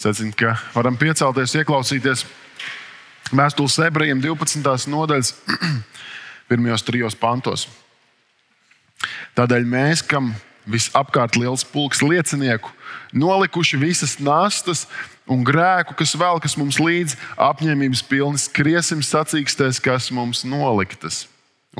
Secinu, 0.00 0.34
ka 0.36 0.56
varam 0.74 0.96
piecelties, 0.98 1.54
ieklausīties 1.60 2.24
vēstules 3.34 3.78
ebrejiem 3.86 4.20
12. 4.22 4.88
nodaļas 4.90 5.32
pirmajos 6.50 6.84
trijos 6.86 7.16
pantos. 7.18 7.68
Tādēļ 9.38 9.66
mēs, 9.68 10.02
kam 10.06 10.32
visapkārt 10.70 11.36
liels 11.36 11.64
pulks 11.68 12.00
liecinieku, 12.04 12.70
nolikuši 13.12 13.78
visas 13.80 14.16
nastas 14.22 14.86
un 15.30 15.44
grēku, 15.44 15.96
kas 15.98 16.14
velkas 16.18 16.56
mums 16.60 16.80
līdzi, 16.80 17.18
apņēmības 17.40 18.04
pilni 18.08 18.40
skriesim 18.40 19.04
sacīkstēs, 19.04 19.80
kas 19.82 20.10
mums 20.14 20.44
noliktas. 20.48 21.24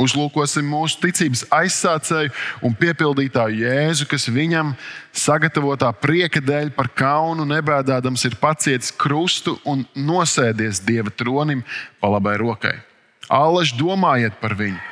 Uzlūkosim 0.00 0.66
mūsu 0.66 0.98
ticības 1.04 1.44
aizsācēju 1.54 2.32
un 2.66 2.74
piepildītāju 2.78 3.60
Jēzu, 3.62 4.08
kas 4.10 4.26
viņam 4.26 4.72
sagatavotā 5.14 5.92
prieka 6.02 6.42
dēļ 6.42 6.72
par 6.74 6.90
kaunu 6.98 7.46
nebēdādams 7.46 8.26
ir 8.26 8.34
pacietis 8.40 8.90
krustu 8.90 9.54
un 9.70 9.86
nosēdies 9.94 10.82
Dieva 10.82 11.14
tronim 11.14 11.62
pa 12.02 12.10
labai 12.10 12.34
rokai. 12.42 12.74
Allaž 13.30 13.76
domājiet 13.78 14.40
par 14.42 14.58
viņu! 14.58 14.82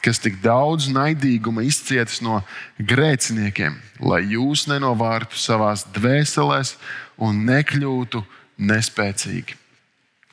kas 0.00 0.20
tik 0.20 0.38
daudz 0.40 0.88
naidīguma 0.92 1.64
izcietis 1.68 2.20
no 2.24 2.40
grēciniekiem, 2.80 3.76
lai 4.00 4.22
jūs 4.32 4.66
nenovārtu 4.70 5.38
savās 5.40 5.84
dvēselēs 5.94 6.74
un 7.20 7.42
nekļūtu 7.48 8.22
nespēcīgi. 8.70 9.56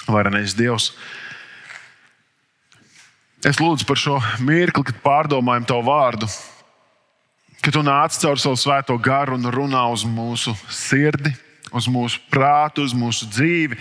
Varenais 0.07 0.55
Dievs, 0.55 0.93
es 3.45 3.59
lūdzu 3.61 3.85
par 3.89 3.99
šo 3.99 4.17
mirkli, 4.41 4.85
kad 4.87 5.01
pārdomājam 5.03 5.67
Tavu 5.67 5.87
vārdu, 5.89 6.29
ka 7.61 7.73
Tu 7.73 7.83
nāc 7.83 8.15
caur 8.21 8.39
savu 8.39 8.57
svēto 8.57 8.97
garu 8.97 9.35
un 9.37 9.49
runā 9.53 9.83
uz 9.91 10.05
mūsu 10.07 10.55
sirdi, 10.71 11.33
uz 11.75 11.89
mūsu 11.91 12.21
prātu, 12.31 12.85
uz 12.87 12.95
mūsu 12.95 13.27
dzīvi 13.29 13.77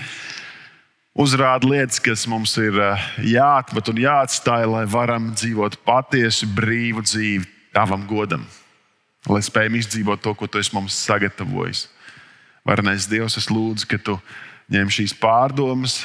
uzrāda 1.16 1.68
lietas, 1.68 2.01
kas 2.02 2.26
mums 2.29 2.52
ir 2.60 2.76
eh, 2.76 3.04
jāatmet 3.32 3.88
un 3.90 4.01
jāatstāj, 4.01 4.66
lai 4.68 4.85
varam 4.90 5.30
dzīvot 5.32 5.79
patiesu, 5.87 6.48
brīvu 6.57 7.04
dzīvi 7.07 7.46
tavam 7.76 8.04
godam, 8.09 8.45
lai 9.29 9.43
spējam 9.45 9.79
izdzīvot 9.80 10.23
to, 10.24 10.35
ko 10.37 10.48
tu 10.48 10.60
esi 10.60 10.74
mums 10.76 10.96
sagatavojis. 11.07 11.87
Varenais 12.66 13.07
Dievs, 13.09 13.38
es 13.38 13.48
lūdzu, 13.52 13.87
ka 13.88 13.98
tu 14.02 14.16
ņem 14.73 14.91
šīs 14.93 15.15
pārdomas 15.20 16.02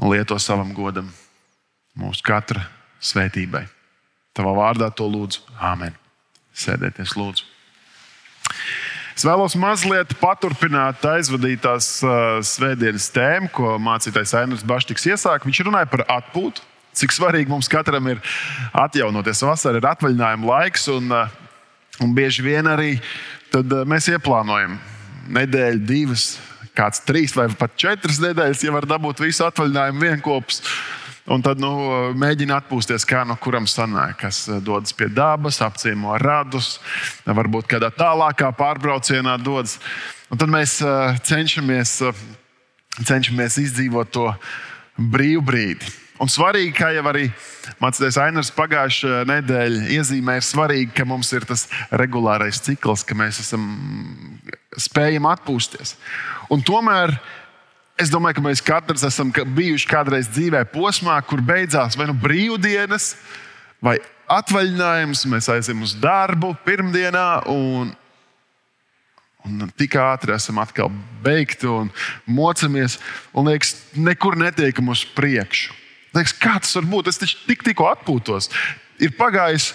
un 0.00 0.10
lieto 0.10 0.38
savam 0.42 0.72
godam, 0.74 1.10
mūsu 1.98 2.24
katra 2.26 2.66
svētībai. 3.04 3.64
Tavā 4.34 4.54
vārdā 4.56 4.90
to 4.94 5.06
lūdzu. 5.10 5.44
Āmen. 5.62 5.94
Sēdieties, 6.54 7.14
lūdzu. 7.18 7.46
Es 9.14 9.22
vēlos 9.22 9.54
mazliet 9.58 10.10
paturpināt 10.18 11.04
aizvadītās 11.06 11.88
uh, 12.02 12.14
svētdienas 12.42 13.06
tēmu, 13.14 13.50
ko 13.54 13.76
mācītājs 13.82 14.34
Ainus 14.40 14.64
Baštiks 14.66 15.06
iesāka. 15.12 15.46
Viņš 15.46 15.60
runāja 15.68 15.86
par 15.90 16.02
atpūtu, 16.16 16.64
cik 16.98 17.14
svarīgi 17.14 17.52
mums 17.52 17.70
katram 17.70 18.10
ir 18.10 18.22
atjaunoties. 18.74 19.44
Vasarā 19.46 19.78
ir 19.78 19.86
atvaļinājuma 19.92 20.50
laiks, 20.50 20.88
un, 20.90 21.14
uh, 21.14 21.30
un 22.02 22.16
bieži 22.16 22.42
vien 22.46 22.66
arī 22.70 22.96
tad, 23.54 23.70
uh, 23.70 23.86
mēs 23.86 24.10
ieplānojam 24.10 24.80
nedēļu, 25.38 25.86
divas, 25.86 26.26
kāds 26.74 27.04
trīs 27.06 27.36
vai 27.38 27.46
pat 27.54 27.78
četras 27.78 28.18
nedēļas, 28.18 28.66
ja 28.66 28.74
var 28.74 28.90
dabūt 28.96 29.22
visu 29.22 29.46
atvaļinājumu 29.46 30.02
vienopus. 30.08 30.58
Un 31.24 31.40
tad 31.40 31.56
nu, 31.56 31.70
mēģina 32.20 32.58
atpūsties, 32.60 33.06
kā 33.08 33.22
no 33.24 33.38
kuram 33.40 33.64
sanāk, 33.68 34.18
kas 34.26 34.42
eh, 34.44 34.58
dodas 34.60 34.92
pie 34.92 35.08
dabas, 35.08 35.62
apciemo 35.64 36.18
radus, 36.20 36.74
varbūt 37.24 37.70
kādā 37.70 37.88
tālākā 37.96 38.50
pārbraucienā 38.58 39.38
dodas. 39.40 39.78
Un 40.28 40.40
tad 40.40 40.52
mēs 40.52 40.76
eh, 40.84 41.16
cenšamies, 41.24 41.94
eh, 42.04 42.24
cenšamies 43.00 43.56
izdzīvot 43.62 44.12
to 44.12 44.26
brīvu 45.00 45.46
brīdi. 45.48 45.88
Un 46.20 46.28
svarīgi, 46.30 46.74
kā 46.76 46.92
jau 46.94 47.06
arī 47.10 47.24
Mācītājs 47.82 48.20
Ainars 48.22 48.52
pagājušajā 48.54 49.24
nedēļā 49.26 49.88
iezīmēja, 49.96 50.42
ir 50.42 50.46
svarīgi, 50.46 50.92
ka 50.94 51.06
mums 51.08 51.32
ir 51.34 51.48
tas 51.48 51.64
regulārais 51.90 52.60
cikls, 52.62 53.02
ka 53.02 53.16
mēs 53.18 53.40
esam 53.42 53.64
spējami 54.76 55.32
atpūsties. 55.32 55.96
Un 56.52 56.62
tomēr 56.62 57.16
Es 57.94 58.10
domāju, 58.10 58.40
ka 58.40 58.42
mēs 58.42 58.62
katrs 58.64 59.04
esam 59.06 59.28
bijuši 59.30 59.86
kādreiz 59.86 60.26
dzīvē 60.32 60.64
posmā, 60.72 61.14
kur 61.22 61.38
beidzās 61.44 61.94
vai 61.94 62.08
nu 62.08 62.16
brīvdienas, 62.18 63.12
vai 63.78 64.00
atvaļinājums. 64.34 65.22
Mēs 65.30 65.50
aizjām 65.54 65.84
uz 65.86 65.94
darbu 66.02 66.56
pirmdienā, 66.66 67.44
un, 67.54 67.92
un 69.46 69.70
tik 69.78 69.94
ātri 70.02 70.34
esam 70.34 70.58
atkal 70.58 70.90
beigti 71.22 71.70
un 71.70 71.92
mocamies. 72.26 72.98
Un 73.30 73.52
liekas, 73.52 73.76
nekur 73.94 74.40
netiekam 74.42 74.90
uz 74.90 75.06
priekšu. 75.14 75.78
Liekas, 76.18 76.34
kā 76.34 76.58
tas 76.58 76.74
var 76.74 76.90
būt? 76.90 77.14
Es 77.14 77.22
taču 77.22 77.38
tik, 77.46 77.62
tikko 77.62 77.86
atpūtos. 77.92 78.50
Ir 79.02 79.14
pagājis, 79.14 79.70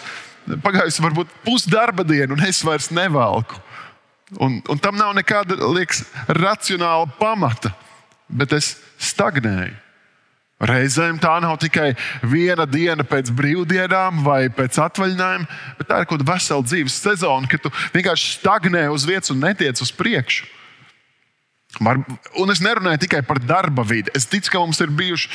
pagājis 0.60 1.00
varbūt 1.08 1.32
pusdarba 1.48 2.04
diena, 2.08 2.34
un 2.36 2.44
es 2.44 2.66
vairs 2.68 2.92
nevalku. 2.92 3.64
Un, 4.44 4.60
un 4.68 4.80
tam 4.80 5.00
nav 5.00 5.16
nekāda 5.16 5.56
liekas, 5.72 6.04
racionāla 6.36 7.08
pamata 7.16 7.72
bet 8.30 8.54
es 8.58 8.76
stagnēju. 9.02 9.76
Reizēm 10.60 11.16
tā 11.24 11.38
nav 11.40 11.56
tikai 11.62 11.94
viena 12.28 12.66
diena 12.68 13.06
pēc 13.08 13.30
brīvdienām 13.32 14.26
vai 14.26 14.50
pēc 14.52 14.76
atvaļinājuma, 14.84 15.48
bet 15.80 15.88
tā 15.88 16.02
ir 16.02 16.08
kaut 16.10 16.20
kāda 16.20 16.34
vesela 16.34 16.66
dzīves 16.68 16.98
sezona, 17.00 17.48
kad 17.48 17.64
tu 17.64 17.72
vienkārši 17.94 18.34
stagnē 18.42 18.90
uz 18.92 19.06
vietas 19.08 19.32
un 19.32 19.40
netiec 19.46 19.80
uz 19.80 19.94
priekšu. 19.96 20.50
Un 21.80 22.52
es 22.52 22.60
nerunāju 22.66 23.06
tikai 23.06 23.22
par 23.24 23.40
darba 23.40 23.86
vidi. 23.88 24.12
Es 24.18 24.28
ticu, 24.28 24.52
ka 24.52 24.60
mums 24.60 24.82
ir 24.84 24.92
bijuši, 24.92 25.30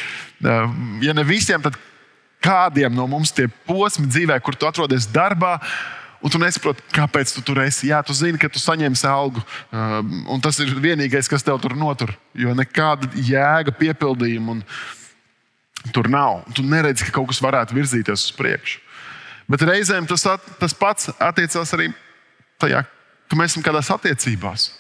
eh, 0.44 0.76
ja 1.06 1.15
ne 1.16 1.25
visiem, 1.25 1.62
tad 1.62 1.78
kādiem 2.44 2.93
no 2.93 3.06
mums 3.09 3.32
tie 3.32 3.49
posmi 3.65 4.11
dzīvē, 4.11 4.37
kur 4.43 4.59
tu 4.59 4.69
atrodies 4.69 5.09
darbā, 5.09 5.56
un 6.25 6.33
tu 6.33 6.41
nesaproti, 6.41 6.83
kāpēc 6.95 7.35
tu 7.37 7.43
tur 7.45 7.61
esi. 7.65 7.91
Jā, 7.91 8.01
tu 8.07 8.17
zini, 8.17 8.41
ka 8.41 8.49
tu 8.49 8.62
saņemsi 8.62 9.07
algu, 9.11 9.43
um, 9.69 10.15
un 10.35 10.45
tas 10.45 10.59
ir 10.65 10.73
vienīgais, 10.73 11.29
kas 11.31 11.45
tev 11.45 11.61
tur 11.62 11.77
notur. 11.77 12.15
Jo 12.33 12.57
nekāda 12.57 13.11
jēga 13.12 13.75
piepildījuma 13.77 14.62
tur 15.93 16.09
nav. 16.09 16.43
Tu 16.57 16.65
neredzi, 16.65 17.05
ka 17.07 17.19
kaut 17.19 17.29
kas 17.33 17.43
varētu 17.45 17.77
virzīties 17.77 18.31
uz 18.31 18.33
priekšu. 18.39 18.81
Bet 19.51 19.65
reizēm 19.69 20.09
tas, 20.09 20.25
at, 20.31 20.45
tas 20.57 20.73
pats 20.73 21.11
attiecās 21.21 21.75
arī 21.77 21.91
tajā, 22.62 22.81
ka 23.29 23.37
mēs 23.37 23.53
esam 23.53 23.65
kādās 23.67 23.93
attiecībās. 23.93 24.71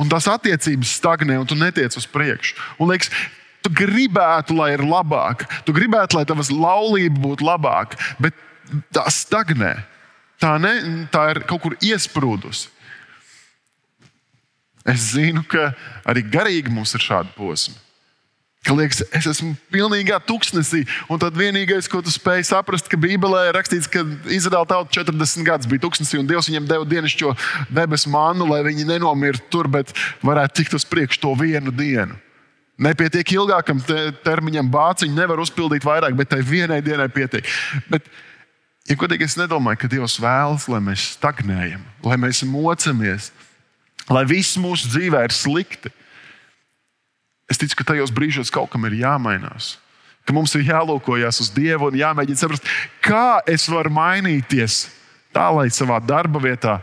Un 0.00 0.10
tās 0.10 0.28
attiecības 0.30 0.96
stagnē, 1.00 1.40
un 1.42 1.48
tu 1.48 1.58
netiec 1.58 1.94
uz 1.98 2.06
priekšu. 2.08 2.54
Un 2.78 2.92
liekas, 2.92 3.10
tu 3.62 3.70
gribētu, 3.74 4.54
lai 4.56 4.72
ir 4.76 4.84
labāk, 4.86 5.44
tu 5.66 5.74
gribētu, 5.74 6.18
lai 6.18 6.26
tavas 6.28 6.50
laulība 6.54 7.20
būtu 7.22 7.46
labāka, 7.46 7.98
bet 8.22 8.38
tā 8.94 9.04
stagnē. 9.10 9.74
Tā, 10.42 10.56
ne, 10.58 11.06
tā 11.12 11.28
ir 11.30 11.44
kaut 11.46 11.62
kur 11.62 11.76
iesprūdusi. 11.78 12.70
Es 14.82 15.12
zinu, 15.12 15.44
ka 15.46 15.70
arī 16.08 16.24
garīgi 16.26 16.72
mums 16.74 16.96
ir 16.96 17.04
šādi 17.04 17.30
posmi. 17.36 17.76
Ka 18.62 18.74
liekas, 18.78 19.00
es 19.10 19.26
esmu 19.26 19.56
pilnīgā 19.74 20.20
tuksnesī, 20.22 20.84
un 21.10 21.18
tad 21.18 21.34
vienīgais, 21.34 21.88
ko 21.90 21.98
tu 22.02 22.12
spēj 22.14 22.44
saprast, 22.46 22.86
ka 22.90 22.98
Bībelē 22.98 23.48
ir 23.48 23.56
rakstīts, 23.58 23.88
ka 23.90 24.04
Izraēla 24.30 24.68
tauta 24.70 25.00
40 25.00 25.46
gadus 25.46 25.70
bija 25.70 25.82
tuksnesī, 25.82 26.20
un 26.20 26.28
Dievs 26.30 26.46
viņiem 26.50 26.68
deva 26.70 26.86
dienascho 26.86 27.32
debesu 27.74 28.10
mānu, 28.14 28.46
lai 28.46 28.60
viņi 28.68 28.86
nenomirtu 28.86 29.48
tur, 29.50 29.70
bet 29.70 29.90
varētu 30.22 30.60
tikt 30.60 30.78
uz 30.78 30.86
priekšu 30.86 31.24
to 31.24 31.34
vienu 31.38 31.74
dienu. 31.74 32.14
Nepietiek 32.82 33.34
ilgākam 33.34 33.82
termiņam, 34.22 34.70
bāciņu 34.70 35.18
nevar 35.18 35.42
uzpildīt 35.42 35.82
vairāk, 35.86 36.14
bet 36.18 36.30
tai 36.30 36.40
vienai 36.46 36.78
dienai 36.86 37.10
pietiek. 37.10 37.46
Bet 37.90 38.06
Ja 38.90 38.96
godīgi, 38.98 39.28
es 39.28 39.38
nedomāju, 39.38 39.78
ka 39.82 39.90
Dievs 39.90 40.18
vēlas, 40.22 40.66
lai 40.70 40.80
mēs 40.82 41.12
stagnējam, 41.14 41.84
lai 42.02 42.18
mēs 42.18 42.42
mocamies, 42.48 43.30
lai 44.10 44.24
viss 44.28 44.58
mūsu 44.60 44.90
dzīvē 44.90 45.22
ir 45.28 45.34
slikti. 45.34 45.92
Es 47.50 47.60
ticu, 47.60 47.76
ka 47.78 47.92
tajos 47.92 48.12
brīžos 48.14 48.50
kaut 48.52 48.72
kam 48.72 48.88
ir 48.88 48.98
jāmainās. 49.04 49.76
Ka 50.26 50.34
mums 50.34 50.54
ir 50.54 50.66
jālūkojas 50.66 51.40
uz 51.42 51.50
Dievu 51.54 51.90
un 51.90 51.98
jāmēģina 51.98 52.38
saprast, 52.38 52.66
kā 53.02 53.42
es 53.50 53.66
varu 53.70 53.90
mainīties 53.94 54.84
tā, 55.34 55.48
lai 55.54 55.68
savā 55.74 55.98
darba 56.02 56.42
vietā 56.42 56.78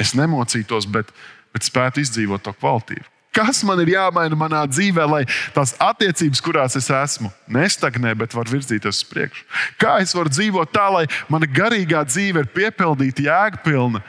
es 0.00 0.14
nemocītos, 0.18 0.88
bet, 0.90 1.10
bet 1.54 1.66
spētu 1.66 2.02
izdzīvot 2.02 2.42
to 2.46 2.54
kvalitīvu. 2.56 3.11
Kas 3.32 3.62
man 3.64 3.80
ir 3.80 3.94
jāmaina 3.94 4.36
manā 4.36 4.60
dzīvē, 4.68 5.04
lai 5.08 5.22
tās 5.54 5.72
attiecības, 5.80 6.40
kurās 6.44 6.76
es 6.76 6.90
esmu, 6.92 7.30
nestagnē, 7.48 8.12
bet 8.20 8.34
var 8.36 8.50
virzīties 8.50 8.98
uz 9.00 9.06
priekšu? 9.08 9.46
Kā 9.80 9.96
es 10.04 10.12
varu 10.12 10.32
dzīvot 10.32 10.72
tā, 10.74 10.88
lai 10.92 11.06
mana 11.32 11.48
garīgā 11.48 12.02
dzīve 12.04 12.44
ir 12.44 12.50
piepildīta, 12.52 13.24
jēgpilna? 13.30 14.02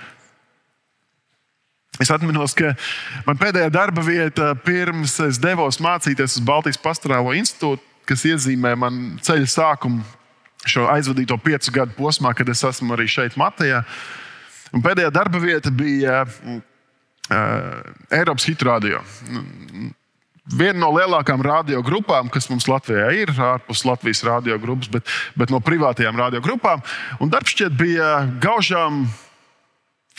Es 2.01 2.09
atceros, 2.11 2.55
ka 2.57 2.73
man 3.27 3.39
pēdējā 3.39 3.69
darba 3.71 4.03
vieta 4.03 4.49
pirms 4.65 5.13
es 5.23 5.39
devos 5.39 5.77
mācīties 5.83 6.39
uz 6.39 6.43
Baltijas 6.43 6.81
Pastorālo 6.81 7.35
institūtu, 7.37 7.83
kas 8.09 8.25
iezīmē 8.27 8.73
man 8.75 8.99
ceļa 9.23 9.47
sākumu 9.47 10.03
šo 10.67 10.87
aizvadīto 10.91 11.37
piecu 11.43 11.71
gadu 11.75 11.95
posmā, 11.95 12.33
kad 12.35 12.49
es 12.49 12.63
esmu 12.65 12.95
arī 12.95 13.07
šeit, 13.11 13.37
Matejā. 13.39 13.83
Un 14.73 14.83
pēdējā 14.83 15.11
darba 15.13 15.39
vieta 15.43 15.71
bija 15.71 16.23
Eiropas 17.31 18.47
hitu 18.49 18.67
radio. 18.67 18.99
Viena 20.43 20.75
no 20.81 20.89
lielākajām 20.91 21.43
radiogrupām, 21.45 22.27
kas 22.31 22.49
mums 22.51 22.67
Latvijā 22.67 23.07
ir, 23.15 23.31
ārpus 23.31 23.85
Latvijas 23.87 24.25
radiogrupas, 24.27 24.89
bet, 24.91 25.07
bet 25.39 25.53
no 25.53 25.61
privātajām 25.63 26.19
radiogrupām. 26.19 26.83
Un 27.23 27.31
darbs 27.31 27.53
šķiet 27.55 27.77
bija 27.79 28.09
gaužām 28.43 29.05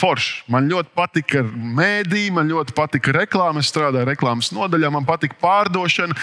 foršs. 0.01 0.47
Man 0.49 0.71
ļoti 0.73 0.95
patika 0.97 1.45
mēdī, 1.45 2.31
man 2.33 2.49
ļoti 2.49 2.75
patika 2.77 3.13
reklāma. 3.15 3.61
Es 3.61 3.69
strādāju 3.69 4.09
reklāmas 4.09 4.49
nodaļā, 4.57 4.91
man 4.97 5.05
patika 5.09 5.37
pārdošana. 5.45 6.17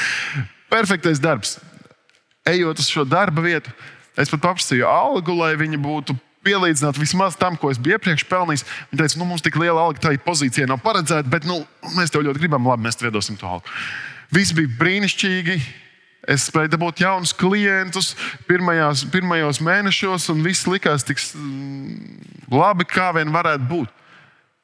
Perfektais 0.73 1.21
darbs. 1.21 1.59
Ejot 2.49 2.81
uz 2.81 2.89
šo 2.89 3.05
darba 3.05 3.43
vietu, 3.45 3.69
es 4.17 4.31
pat 4.33 4.41
paprasīju 4.41 4.87
algu, 4.89 5.35
lai 5.37 5.53
viņi 5.59 5.77
būtu 5.77 6.17
pielīdzināt 6.45 6.99
vismaz 6.99 7.37
tam, 7.39 7.57
ko 7.59 7.71
es 7.71 7.79
biju 7.81 7.97
iepriekš 7.97 8.25
pelnījis. 8.29 8.65
Viņa 8.91 9.01
teica, 9.03 9.19
nu, 9.21 9.27
mums 9.29 9.45
tik 9.45 9.59
liela 9.61 9.83
alga 9.83 10.01
tajā 10.07 10.21
pozīcijā 10.25 10.67
nav 10.69 10.81
paredzēta, 10.83 11.29
bet 11.29 11.45
nu, 11.49 11.61
mēs 11.97 12.13
tev 12.13 12.25
ļoti 12.25 12.41
gribam, 12.41 12.67
labi, 12.69 12.87
mēs 12.87 12.99
tev 12.99 13.11
iedosim 13.11 13.37
to 13.39 13.49
algu. 13.49 13.77
Viss 14.33 14.55
bija 14.55 14.71
brīnišķīgi. 14.79 15.61
Es 16.29 16.43
spēju 16.51 16.69
dabūt 16.69 16.99
jaunus 17.01 17.31
klientus 17.33 18.11
pirmajās, 18.45 19.07
pirmajos 19.09 19.57
mēnešos, 19.65 20.27
un 20.29 20.43
viss 20.45 20.67
likās 20.69 21.01
tik 21.07 21.17
labi, 22.53 22.85
kā 22.85 23.07
vien 23.17 23.33
varētu 23.33 23.65
būt. 23.65 23.95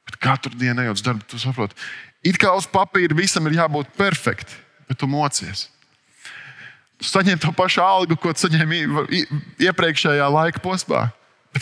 Bet 0.06 0.20
katru 0.22 0.54
dienu 0.54 0.86
ejot 0.86 1.00
uz 1.00 1.04
darbu, 1.08 1.26
tu 1.26 1.42
saproti, 1.42 1.74
it 2.22 2.38
kā 2.38 2.54
uz 2.54 2.70
papīra 2.70 3.18
visam 3.18 3.50
ir 3.50 3.58
jābūt 3.58 3.90
perfektam, 3.98 4.54
bet 4.86 5.02
tu 5.02 5.10
mocies. 5.10 5.66
Tu 7.02 7.10
saņem 7.10 7.42
to 7.42 7.50
pašu 7.58 7.82
algu, 7.82 8.16
ko 8.22 8.38
saņēmi 8.38 8.86
iepriekšējā 9.66 10.30
laika 10.38 10.62
posmā 10.62 11.08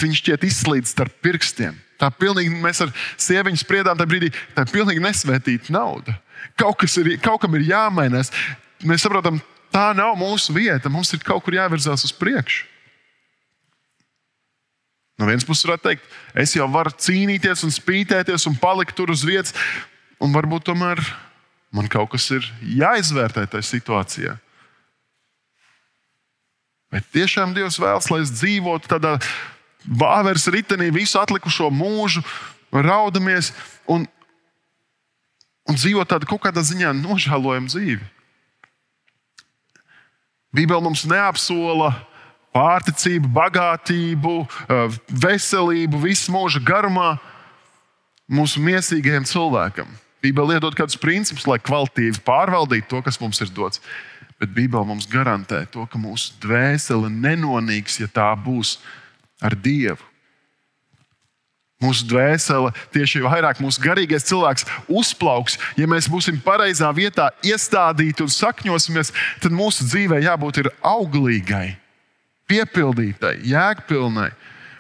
viņš 0.02 0.22
šķiet 0.22 0.46
izslīdis 0.50 0.94
starp 0.96 1.16
pirkstiem. 1.24 1.76
Tā 2.00 2.10
pilnīgi 2.12 2.52
mēs 2.60 2.82
ar 2.84 2.92
sieviņu 3.22 3.62
spriedām 3.62 3.98
tajā 3.98 4.12
brīdī, 4.12 4.32
tā 4.56 4.66
ir 4.66 4.74
pilnīgi 4.74 5.04
nesvētīta 5.04 5.74
nauda. 5.74 6.18
Kaut, 6.60 6.84
ir, 7.00 7.16
kaut 7.24 7.42
kam 7.44 7.56
ir 7.58 7.68
jāmainās. 7.70 8.32
Mēs 8.86 9.06
saprotam, 9.06 9.40
tā 9.74 9.90
nav 9.96 10.16
mūsu 10.20 10.54
vieta. 10.56 10.92
Mums 10.92 11.14
ir 11.16 11.24
kaut 11.24 11.46
kur 11.46 11.56
jāvirzās 11.56 12.06
uz 12.08 12.14
priekšu. 12.16 12.66
No 15.16 15.30
vienas 15.30 15.46
puses, 15.48 15.64
varētu 15.64 15.88
teikt, 15.88 16.08
es 16.36 16.58
jau 16.58 16.66
varu 16.68 16.92
cīnīties, 16.92 17.64
un 17.64 17.72
spītēties 17.72 18.50
un 18.50 18.58
palikt 18.60 18.98
tur 18.98 19.14
uz 19.14 19.24
vietas, 19.24 19.56
un 20.20 20.36
varbūt 20.36 20.66
tomēr 20.68 21.00
man 21.76 21.88
kaut 21.92 22.12
kas 22.12 22.28
ir 22.36 22.44
jāizvērtē 22.82 23.46
tajā 23.54 23.68
situācijā. 23.70 24.36
Bet 26.92 27.08
tiešām 27.16 27.56
Dievs 27.56 27.80
vēlas, 27.80 28.10
lai 28.12 28.22
es 28.26 28.34
dzīvotu 28.36 28.92
tādā 28.92 29.16
Bāvers 29.86 30.48
ritenī 30.50 30.90
visu 30.94 31.20
atlikušo 31.22 31.70
mūžu, 31.74 32.24
raudamies 32.74 33.52
un, 33.88 34.08
un 35.70 35.78
dzīvo 35.78 36.04
tādu 36.10 36.30
kaut 36.30 36.44
kādā 36.48 36.64
ziņā 36.66 36.94
nožēlojamu 36.98 37.72
dzīvi. 37.72 38.12
Bībele 40.56 40.82
mums 40.82 41.04
neapsola 41.10 41.92
pārticību, 42.56 43.30
bagātību, 43.36 44.36
eh, 44.46 44.98
veselību, 45.12 46.02
visu 46.06 46.32
mūža 46.32 46.64
garumā 46.64 47.18
mūsu 48.32 48.64
mīsīgajam 48.64 49.28
cilvēkam. 49.28 49.90
Bībele 50.24 50.56
iedod 50.56 50.74
kādus 50.74 50.98
principus, 50.98 51.46
lai 51.46 51.60
kvalitīvi 51.60 52.24
pārvaldītu 52.26 52.88
to, 52.90 53.02
kas 53.06 53.20
mums 53.22 53.42
ir 53.44 53.52
dots. 53.54 53.82
Bet 54.40 54.50
Bībele 54.56 54.88
mums 54.88 55.08
garantē 55.08 55.66
to, 55.72 55.86
ka 55.86 56.00
mūsu 56.00 56.34
dvēsele 56.44 57.12
nenonīks, 57.12 58.00
ja 58.02 58.08
tā 58.12 58.32
būs 58.36 58.80
ar 59.44 59.56
Dievu. 59.56 60.02
Mūsu 61.84 62.06
dvēsele, 62.08 62.72
tieši 62.96 63.20
vairāk 63.26 63.60
mūsu 63.60 63.82
garīgais 63.84 64.24
cilvēks, 64.30 64.64
uzplauks. 64.88 65.58
Ja 65.76 65.90
mēs 65.92 66.08
būsim 66.10 66.38
pareizā 66.44 66.88
vietā, 66.96 67.28
iestādīti 67.44 68.24
un 68.24 68.32
sakņosimies, 68.32 69.12
tad 69.44 69.54
mūsu 69.54 69.84
dzīvē 69.90 70.22
jābūt 70.24 70.64
auglīgai, 70.80 71.76
piepildītai, 72.48 73.42
jēgpilnai. 73.52 74.30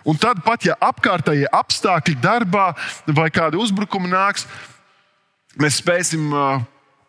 Un 0.07 0.17
tad, 0.21 0.39
pat 0.45 0.63
ja 0.67 0.77
apkārtējie 0.85 1.49
apstākļi 1.51 2.15
darbā 2.23 2.69
vai 3.09 3.27
kādi 3.33 3.59
uzbrukumi 3.59 4.07
nāks, 4.11 4.45
mēs 5.59 5.81
spēsim 5.81 6.31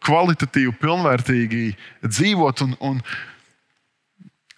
kvalitatīvi, 0.02 0.74
pilnvērtīgi 0.80 1.64
dzīvot. 2.02 2.64
Un, 2.66 2.76
un, 2.80 3.00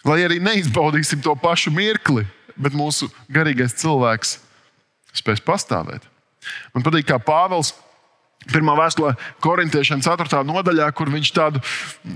lai 0.07 0.21
arī 0.25 0.39
neizbaudīsim 0.41 1.21
to 1.21 1.35
pašu 1.37 1.73
mirkli, 1.75 2.25
bet 2.61 2.75
mūsu 2.77 3.09
garīgais 3.31 3.77
cilvēks 3.79 4.37
spēs 5.17 5.43
pastāvēt. 5.43 6.05
Man 6.75 6.85
patīk, 6.85 7.09
kā 7.09 7.19
Pāvils. 7.21 7.73
Pirmā 8.49 8.71
vēstulē 8.79 9.11
korintiešiem 9.43 9.99
4. 9.99 10.39
nodaļā, 10.47 10.85
kur 10.95 11.09
viņš 11.11 11.31
tādu 11.35 11.59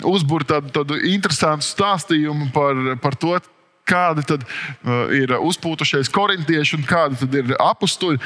uzbūr 0.07 0.45
tādu, 0.47 0.71
tādu 0.71 0.95
interesantu 1.11 1.67
stāstījumu 1.67 2.47
par, 2.55 2.79
par 3.03 3.17
to, 3.19 3.35
kādi 3.83 4.23
tad, 4.29 4.45
uh, 4.47 5.11
ir 5.11 5.35
uzpūtušies 5.35 6.07
korintieši 6.15 6.79
un 6.79 6.87
kādi 6.87 7.27
ir 7.41 7.51
apstuļi. 7.59 8.21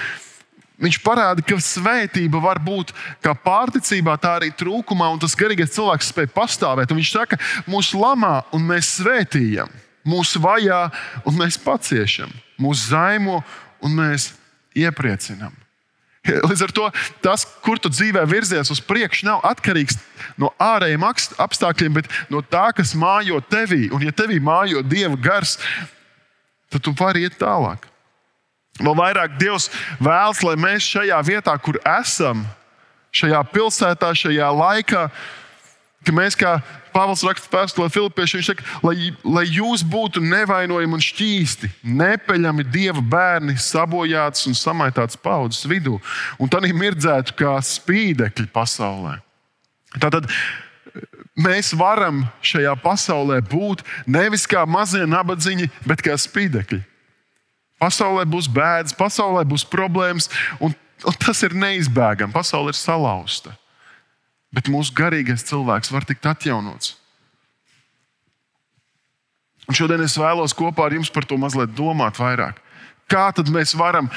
Viņš 0.77 0.99
parāda, 1.01 1.41
ka 1.41 1.57
svētība 1.57 2.37
var 2.37 2.61
būt 2.61 2.93
kā 3.25 3.33
pārticībā, 3.33 4.13
tā 4.21 4.35
arī 4.37 4.51
trūkumā, 4.53 5.09
un 5.09 5.23
tas 5.23 5.33
garīgais 5.33 5.73
cilvēks 5.73 6.11
spēj 6.13 6.29
pastāvēt. 6.37 6.93
Un 6.93 7.01
viņš 7.01 7.13
saka, 7.15 7.41
mūs 7.65 7.95
lamā 7.97 8.43
un 8.53 8.69
mēs 8.69 8.99
svētījam 8.99 9.73
mūs 10.07 10.35
vajā, 10.41 10.87
un 11.27 11.37
mēs 11.39 11.59
paciešam, 11.61 12.31
mūs 12.61 12.87
zaimo, 12.91 13.41
un 13.83 13.97
mēs 13.99 14.31
iepriecinām. 14.77 15.53
Līdz 16.27 16.63
ar 16.65 16.73
to 16.75 16.87
tas, 17.23 17.45
kur 17.63 17.79
tu 17.79 17.91
dzīvē 17.91 18.25
virzies 18.27 18.71
uz 18.73 18.81
priekšu, 18.83 19.27
nav 19.29 19.45
atkarīgs 19.47 19.95
no 20.39 20.51
ārējiem 20.59 21.05
apstākļiem, 21.07 21.93
bet 21.99 22.09
no 22.33 22.41
tā, 22.43 22.67
kas 22.75 22.95
mājo 22.99 23.39
tevī. 23.47 23.87
Un, 23.95 24.03
ja 24.03 24.11
tevī 24.15 24.41
mājo 24.43 24.83
Dieva 24.83 25.15
gars, 25.15 25.55
tad 26.73 26.83
tu 26.83 26.91
vari 26.99 27.23
iet 27.27 27.37
tālāk. 27.39 27.87
Vēl 28.77 28.97
vairāk 28.97 29.37
Dievs 29.39 29.71
vēlas, 30.03 30.43
lai 30.45 30.57
mēs 30.59 30.89
šajā 30.91 31.21
vietā, 31.25 31.55
kur 31.63 31.79
esam, 31.81 32.43
šajā 33.15 33.39
pilsētā, 33.53 34.11
šajā 34.13 34.51
laikā, 34.53 35.07
ka 36.05 36.13
mēs 36.15 36.37
kā 36.37 36.57
Pāvils 36.97 37.21
raksta 37.21 37.51
vēstulē 37.53 37.91
Filipiešiem, 37.93 38.39
viņš 38.41 38.47
saka, 38.49 38.63
lai, 38.81 39.11
lai 39.21 39.43
jūs 39.45 39.83
būtu 39.85 40.21
nevainojami 40.23 40.97
un 40.97 41.03
šķīsti, 41.03 41.69
nepeļami 41.85 42.65
dieva 42.73 43.03
bērni, 43.05 43.53
sabojāts 43.61 44.47
un 44.49 44.57
samaitāts 44.57 45.19
paudzes 45.21 45.67
vidū, 45.69 45.99
un 46.41 46.49
tad 46.49 46.65
mirdzētu 46.65 47.35
kā 47.37 47.53
spīdekļi 47.61 48.47
pasaulē. 48.55 49.19
Tātad 50.01 50.25
mēs 51.37 51.69
varam 51.77 52.25
šajā 52.41 52.73
pasaulē 52.81 53.43
būt 53.45 53.85
nevis 54.09 54.47
kā 54.49 54.65
mazie 54.65 55.05
nabadzīņi, 55.05 55.69
bet 55.85 56.01
kā 56.01 56.17
spīdekļi. 56.17 56.81
Pasaulē 57.77 58.25
būs 58.25 58.49
bēdas, 58.49 58.97
pasaulē 58.97 59.45
būs 59.45 59.67
problēmas, 59.69 60.31
un, 60.57 60.73
un 61.05 61.21
tas 61.21 61.45
ir 61.45 61.53
neizbēgami. 61.53 62.33
Pasaule 62.33 62.73
ir 62.73 62.81
salauzta 62.81 63.53
bet 64.53 64.69
mūsu 64.71 64.93
garīgais 64.95 65.45
cilvēks 65.47 65.91
var 65.93 66.07
tikt 66.07 66.25
atjaunots. 66.29 66.95
Un 69.67 69.75
šodien 69.75 70.01
es 70.05 70.15
vēlos 70.15 70.55
kopā 70.55 70.87
ar 70.87 70.95
jums 70.95 71.11
par 71.11 71.27
to 71.27 71.35
mazliet 71.39 71.73
domāt 71.75 72.19
vairāk. 72.21 72.61
Kā 73.11 73.27
tad 73.35 73.51
mēs 73.51 73.75
varam 73.75 74.07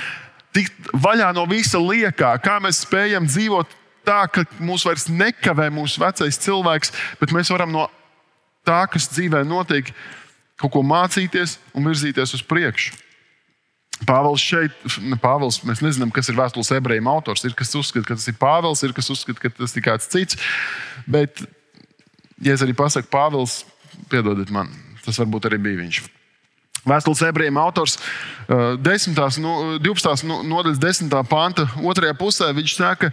tikt 0.55 0.91
vaļā 0.95 1.33
no 1.35 1.45
visa 1.51 1.79
liekā, 1.83 2.37
kā 2.43 2.59
mēs 2.63 2.85
spējam 2.85 3.27
dzīvot 3.27 3.75
tā, 4.07 4.23
ka 4.31 4.47
mūs 4.63 4.87
vairs 4.87 5.09
nekavē 5.11 5.69
mūsu 5.75 6.03
vecais 6.03 6.39
cilvēks, 6.43 6.95
bet 7.21 7.35
mēs 7.35 7.51
varam 7.53 7.75
no 7.75 7.87
tā, 8.67 8.85
kas 8.91 9.11
dzīvē 9.11 9.43
notiek, 9.47 9.91
kaut 10.61 10.75
ko 10.75 10.83
mācīties 10.87 11.59
un 11.75 11.87
virzīties 11.91 12.35
uz 12.39 12.47
priekšu. 12.47 12.95
Pāvils 14.09 14.43
šeit, 14.43 14.77
ne 15.05 15.19
Pāvils, 15.21 15.61
mēs 15.67 15.83
nezinām, 15.85 16.13
kas 16.15 16.31
ir 16.31 16.39
vēstules 16.39 16.73
ebrejiem 16.77 17.09
autors. 17.11 17.45
Ir 17.45 17.57
kas 17.59 17.75
uzskata, 17.79 18.07
ka 18.09 18.17
tas 18.17 18.29
ir 18.31 18.39
Pāvils, 18.41 18.85
ir 18.87 18.95
kas 18.97 19.11
uzskata, 19.13 19.43
ka 19.43 19.53
tas 19.59 19.77
ir 19.77 19.85
kāds 19.85 20.09
cits. 20.13 20.39
Bet, 21.11 21.43
ja 22.41 22.57
es 22.57 22.65
arī 22.65 22.77
pasaku 22.77 23.11
Pāvils, 23.13 23.61
piedodiet 24.13 24.53
man, 24.55 24.73
tas 25.05 25.21
varbūt 25.21 25.51
arī 25.51 25.61
bija 25.63 25.83
viņš. 25.83 26.01
Vēstules 26.89 27.21
ebrejiem 27.29 27.59
autors 27.61 27.99
10, 28.49 29.19
12. 29.85 30.25
nodaļas 30.49 30.81
10. 30.81 31.17
panta 31.29 31.67
otrajā 31.85 32.15
pusē 32.17 32.49
viņš 32.57 32.77
saka, 32.79 33.11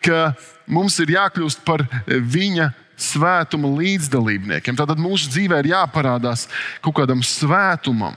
ka 0.00 0.30
mums 0.64 0.96
ir 1.04 1.12
jākļūst 1.18 1.60
par 1.66 1.84
viņa 2.08 2.70
svētuma 3.00 3.68
līdzdalībniekiem. 3.76 4.76
Tātad 4.76 5.00
mūsu 5.00 5.28
dzīvē 5.32 5.60
ir 5.60 5.72
jāparādās 5.74 6.46
kaut 6.84 6.96
kādam 7.00 7.20
svētumam. 7.24 8.16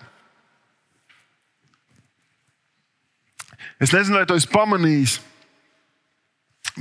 Es 3.83 3.91
nezinu, 3.91 4.21
vai 4.21 4.27
to 4.29 4.37
esmu 4.39 4.53
pamanījis, 4.53 5.17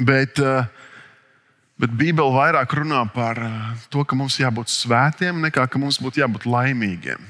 bet, 0.06 0.38
eh, 0.38 0.66
bet 1.82 1.94
Bībele 1.99 2.30
vairāk 2.30 2.76
runā 2.78 3.00
par 3.11 3.40
eh, 3.42 3.56
to, 3.90 4.04
ka 4.06 4.14
mums 4.14 4.38
jābūt 4.38 4.71
svētiem, 4.71 5.40
nekā 5.49 5.66
ka 5.66 5.80
mums 5.82 5.99
būtu 5.99 6.23
jābūt 6.23 6.47
laimīgiem. 6.47 7.25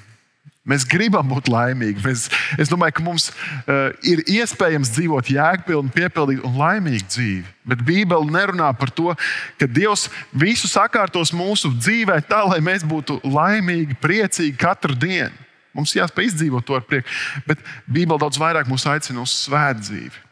Mēs 0.69 0.85
gribam 0.87 1.26
būt 1.26 1.49
laimīgi. 1.50 2.05
Mēs, 2.05 2.29
es 2.61 2.69
domāju, 2.71 2.95
ka 2.95 3.02
mums 3.02 3.25
uh, 3.33 3.88
ir 4.07 4.21
iespējams 4.31 4.93
dzīvot 4.95 5.33
jēgpilnu, 5.35 5.91
piepildītu 5.91 6.45
un 6.47 6.55
laimīgu 6.61 7.09
dzīvi. 7.09 7.49
Bet 7.67 7.83
Bībele 7.83 8.31
nerunā 8.31 8.69
par 8.79 8.93
to, 8.95 9.11
ka 9.59 9.67
Dievs 9.67 10.05
visu 10.31 10.71
sakārtos 10.71 11.35
mūsu 11.35 11.73
dzīvē 11.81 12.21
tā, 12.31 12.45
lai 12.47 12.61
mēs 12.62 12.87
būtu 12.87 13.19
laimīgi, 13.26 13.99
priecīgi 13.99 14.55
katru 14.62 14.95
dienu. 14.95 15.35
Mums 15.73 15.95
jāspēj 15.97 16.29
izdzīvot 16.29 16.67
to 16.69 16.76
ar 16.76 16.85
prieku. 16.85 17.09
Bet 17.49 17.62
Bībele 17.87 18.21
daudz 18.21 18.41
vairāk 18.41 18.69
mūs 18.69 18.85
aicina 18.91 19.25
uz 19.25 19.33
svētdzīvi 19.47 20.11
dzīvi. 20.11 20.29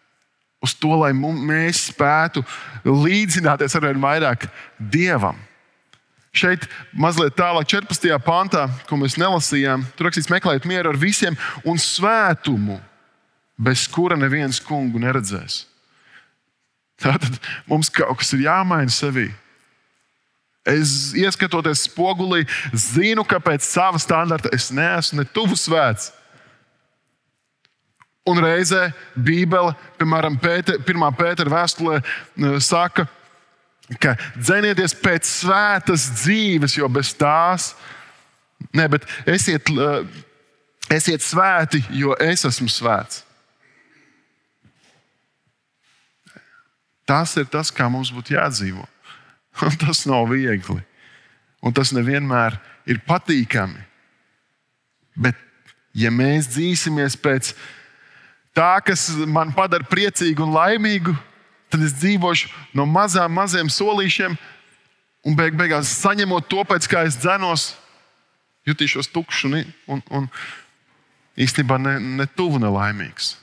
Uz 0.61 0.75
to, 0.77 0.93
lai 1.01 1.15
mēs 1.17 1.87
spētu 1.89 2.43
līdzināties 2.85 3.77
ar 3.79 3.87
vien 3.87 4.03
vairāk 4.03 4.45
Dievam. 4.93 5.39
Šeit 6.37 6.67
mazliet 6.93 7.35
tālāk, 7.35 7.67
14. 7.73 8.13
pantā, 8.23 8.69
ko 8.87 8.99
mēs 9.01 9.17
nelasījām, 9.19 9.83
tur 9.97 10.07
rakstīts, 10.07 10.31
meklējiet 10.31 10.69
mieru 10.69 10.93
ar 10.93 11.01
visiem 11.01 11.35
un 11.67 11.81
svētumu, 11.81 12.77
bez 13.59 13.89
kura 13.91 14.19
neviens 14.21 14.61
kungu 14.63 15.01
neredzēs. 15.03 15.65
Tātad 17.01 17.41
mums 17.67 17.89
kaut 17.91 18.21
kas 18.21 18.35
ir 18.37 18.45
jāmaina 18.45 18.93
sevī. 18.93 19.31
Es 20.69 21.13
ieskatoties 21.17 21.87
spogulī, 21.89 22.45
zinu, 22.77 23.25
ka 23.25 23.41
pēc 23.41 23.65
sava 23.65 24.01
standarta 24.01 24.51
es 24.53 24.69
neesmu 24.75 25.23
ne 25.23 25.25
tuvu 25.25 25.57
svēts. 25.57 26.11
Un 28.29 28.39
reizē 28.45 28.91
Bībele, 29.17 29.73
piemēram, 29.99 30.37
Pēter, 30.39 30.77
1. 30.85 31.07
pētera 31.17 31.51
vēstulē, 31.55 32.03
saka, 32.61 33.07
ka 33.99 34.13
dzenieties 34.37 34.95
pēc 35.01 35.25
svētas 35.27 36.05
dzīves, 36.21 36.77
jo 36.77 36.89
bez 36.93 37.15
tās, 37.17 37.73
ne, 38.77 38.85
bet 38.93 39.09
esiet, 39.25 39.73
esiet 40.93 41.25
svēti, 41.25 41.81
jo 41.97 42.13
es 42.21 42.45
esmu 42.45 42.69
svēts. 42.71 43.25
Tas 47.09 47.33
ir 47.41 47.49
tas, 47.51 47.73
kā 47.75 47.89
mums 47.91 48.13
būtu 48.15 48.37
jādzīvo. 48.37 48.85
Un 49.67 49.77
tas 49.81 50.05
nav 50.09 50.31
viegli. 50.31 50.81
Un 51.61 51.75
tas 51.77 51.93
nevienmēr 51.93 52.57
ir 52.89 53.03
patīkami. 53.05 53.83
Bet, 55.21 55.37
ja 55.93 56.13
mēs 56.15 56.49
dzīsimies 56.55 57.19
pēc 57.21 57.53
tā, 58.57 58.79
kas 58.85 59.11
man 59.29 59.53
padara 59.57 59.85
priecīgu 59.85 60.47
un 60.47 60.55
laimīgu, 60.55 61.13
tad 61.71 61.85
es 61.85 61.95
dzīvošu 61.99 62.49
no 62.79 62.87
mazām, 62.89 63.35
maziem 63.37 63.69
solīšiem, 63.71 64.39
un 65.27 65.37
beig 65.37 65.59
beigās 65.59 65.93
saņemot 66.01 66.49
to, 66.49 66.65
pēc 66.65 66.89
kā 66.91 67.05
es 67.07 67.19
dzenos, 67.21 67.75
jutīšos 68.69 69.11
tukšs 69.13 69.45
un, 69.49 69.61
un, 69.91 70.03
un 70.11 70.31
īstenībā 71.41 71.79
ne, 71.81 71.99
ne 72.23 72.27
tuvu 72.37 72.61
nelaimīgs. 72.63 73.35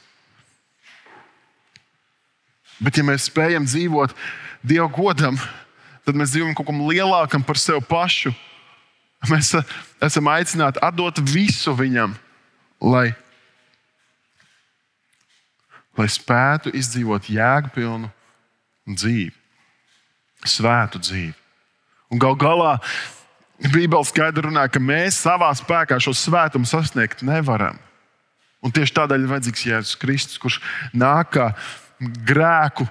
Bet, 2.78 2.98
ja 2.98 3.06
mēs 3.06 3.30
spējam 3.32 3.66
dzīvot 3.66 4.14
Dieva 4.68 4.90
godam, 4.92 5.38
tad 5.38 5.67
mēs 6.16 6.32
dzīvojam 6.32 6.56
kaut 6.56 6.70
kam 6.70 6.84
lielākam 6.88 7.44
par 7.44 7.60
sevi 7.60 7.82
pašu. 7.88 8.32
Mēs 9.28 9.56
esam 10.04 10.30
aicināti 10.30 10.82
atdot 10.86 11.20
visu 11.26 11.74
viņam, 11.74 12.14
lai, 12.86 13.10
lai 15.98 16.08
spētu 16.14 16.72
izdzīvot 16.78 17.32
jēgpilnu 17.34 18.12
dzīvi, 18.88 19.34
svētu 20.46 21.02
dzīvi. 21.02 21.34
Un 22.14 22.22
gal 22.22 22.38
galā 22.40 22.78
Bībele 23.58 24.06
skaidri 24.06 24.46
runā, 24.46 24.68
ka 24.70 24.80
mēs 24.80 25.18
savā 25.26 25.50
spēkā 25.58 25.98
šo 26.00 26.14
svētumu 26.14 26.70
sasniegt 26.70 27.26
nevaram. 27.26 27.80
Un 28.62 28.74
tieši 28.74 28.94
tādēļ 29.00 29.26
ir 29.26 29.32
vajadzīgs 29.32 29.66
Jēzus 29.66 29.98
Kristus, 30.02 30.40
kurš 30.42 30.60
nāk 30.94 31.34
kā 31.34 31.50
grēku 32.00 32.86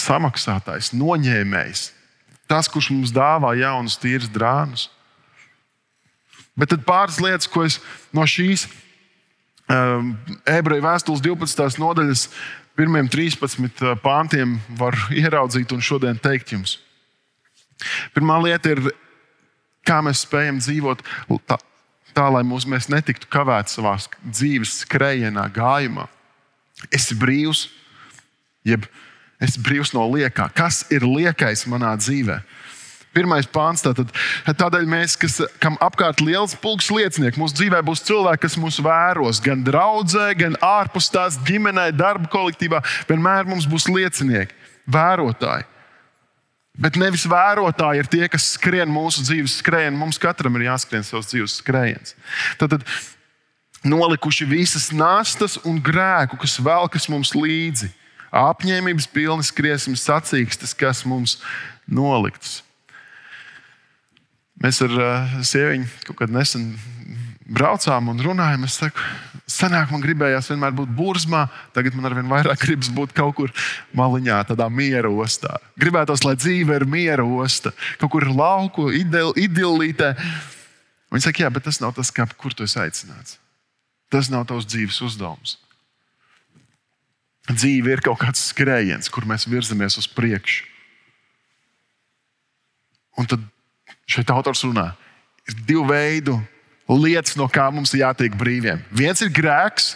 samaksātājs, 0.00 0.92
noņēmējs. 0.96 1.90
Tas, 2.50 2.68
kurš 2.70 2.90
mums 2.94 3.12
dāvā 3.14 3.54
jaunus, 3.60 3.98
tīrus 4.00 4.30
drānus. 4.32 4.88
Bet 6.58 6.72
tad 6.72 6.82
pāris 6.84 7.20
lietas, 7.22 7.48
ko 7.48 7.62
es 7.64 7.78
no 8.16 8.26
šīs 8.28 8.66
um, 9.70 10.16
ebreju 10.48 10.84
vēstules 10.84 11.22
12. 11.24 11.78
nodaļas 11.80 12.26
pirmiem 12.80 13.08
13 13.12 13.60
eh, 13.60 13.96
pāntiem 14.00 14.58
var 14.78 14.96
ieraudzīt 15.12 15.72
un 15.74 15.82
šodien 15.84 16.18
teikt 16.20 16.54
jums. 16.54 16.78
Pirmā 18.14 18.36
lieta 18.44 18.74
ir, 18.74 18.90
kā 19.86 20.00
mēs 20.04 20.24
spējam 20.26 20.60
dzīvot 20.60 21.02
tā, 21.48 21.56
tā 22.16 22.26
lai 22.32 22.42
mūs, 22.46 22.68
mēs 22.68 22.90
netiktu 22.92 23.28
kavēti 23.32 23.76
savā 23.76 23.94
dzīves 24.22 24.82
skrējienā, 24.84 25.46
gājumā. 25.54 26.06
Esi 26.92 27.16
brīvs, 27.16 27.66
jeb 28.64 28.86
esi 29.42 29.62
brīvs 29.64 29.94
no 29.96 30.06
liekā. 30.12 30.50
Kas 30.56 30.84
ir 30.92 31.06
liekais 31.06 31.66
manā 31.70 31.94
dzīvēm? 32.00 32.46
Pirmais 33.10 33.48
pāns. 33.50 33.82
Tātad, 33.82 34.12
tādēļ 34.46 34.84
mēs, 34.86 35.16
kas, 35.18 35.40
kam 35.62 35.74
apkārt 35.82 36.20
liels 36.22 36.54
pulks 36.62 36.92
liecinieku, 36.94 37.40
mūsu 37.42 37.58
dzīvē 37.58 37.80
būs 37.86 38.04
cilvēki, 38.06 38.44
kas 38.44 38.54
mūs 38.60 38.78
vēros 38.86 39.42
gan 39.42 39.64
draudzē, 39.66 40.28
gan 40.38 40.54
ārpus 40.62 41.10
tās 41.10 41.40
ģimenē, 41.48 41.88
darba 41.98 42.30
kolektīvā. 42.30 42.84
Vienmēr 43.10 43.50
mums 43.50 43.66
būs 43.70 43.88
liecinieki, 43.90 44.54
vērotāji. 44.86 45.66
Bet 46.80 46.96
nevis 46.96 47.26
vērotāji 47.28 48.00
ir 48.00 48.08
tie, 48.08 48.22
kas 48.30 48.52
skrien 48.54 48.88
mūsu 48.92 49.24
dzīves 49.26 49.58
skrējienu. 49.58 49.98
Mums 50.00 50.20
katram 50.22 50.54
ir 50.56 50.68
jāskrien 50.70 51.02
savs 51.04 51.32
dzīves 51.32 51.58
skrējiens. 51.60 52.14
Tad, 52.62 52.76
tad 52.76 52.86
nolikuši 53.90 54.46
visas 54.48 54.90
nastas 54.94 55.58
un 55.66 55.82
grēku, 55.82 56.38
kas 56.40 56.60
velkas 56.62 57.10
mums 57.10 57.34
līdzi. 57.34 57.90
Apņēmības 58.30 59.08
pilni 59.10 59.46
skriesim 59.46 59.96
sacīkstas, 59.98 60.74
kas 60.78 61.02
mums 61.08 61.38
noliktas. 61.90 62.60
Mēs 64.60 64.82
ar 64.84 64.92
uh, 64.94 65.36
sievieti 65.46 65.88
kaut 66.04 66.18
kad 66.20 66.32
nesen 66.32 66.74
braucām 67.50 68.10
un 68.12 68.20
runājām. 68.22 68.66
Es 68.68 68.76
saku, 68.78 69.02
senāk 69.50 69.90
man 69.92 70.02
gribējās 70.04 70.50
vienmēr 70.52 70.74
būt 70.76 70.92
burzmā, 70.96 71.46
tagad 71.74 71.96
man 71.96 72.10
arvien 72.10 72.30
vairāk 72.30 72.62
gribas 72.62 72.90
būt 72.94 73.14
kaut 73.16 73.36
kur 73.38 73.54
maliņā, 73.96 74.42
tādā 74.52 74.68
miera 74.72 75.10
ostā. 75.10 75.58
Gribētos, 75.80 76.24
lai 76.26 76.36
dzīve 76.38 76.78
ir 76.78 76.86
miera 76.88 77.24
osta, 77.24 77.74
kaut 78.02 78.14
kur 78.14 78.28
lauku, 78.30 78.90
idillītē. 78.94 80.12
Viņi 81.10 81.26
saka, 81.26 81.44
jā, 81.46 81.50
bet 81.50 81.66
tas 81.66 81.80
nav 81.82 81.96
tas, 81.96 82.12
kā, 82.14 82.28
kur 82.38 82.54
tu 82.54 82.68
esi 82.68 82.78
aicināts. 82.78 83.40
Tas 84.10 84.30
nav 84.30 84.46
tavs 84.50 84.68
dzīves 84.70 85.00
uzdevums. 85.06 85.56
Dzīve 87.48 87.94
ir 87.94 88.02
kaut 88.04 88.20
kāds 88.20 88.42
skrējiens, 88.50 89.08
kur 89.08 89.24
mēs 89.26 89.48
virzamies 89.48 89.96
uz 89.98 90.06
priekšu. 90.10 90.66
Un 93.18 93.26
tad 93.28 93.42
šeit 94.10 94.30
autors 94.32 94.62
runā, 94.64 94.90
ir 95.48 95.56
divu 95.66 95.86
veidu 95.88 96.36
lietas, 96.90 97.36
no 97.38 97.46
kā 97.50 97.68
mums 97.72 97.92
ir 97.94 98.04
jātiek 98.04 98.34
brīviem. 98.38 98.82
Viens 98.90 99.20
ir 99.22 99.30
grēks, 99.34 99.94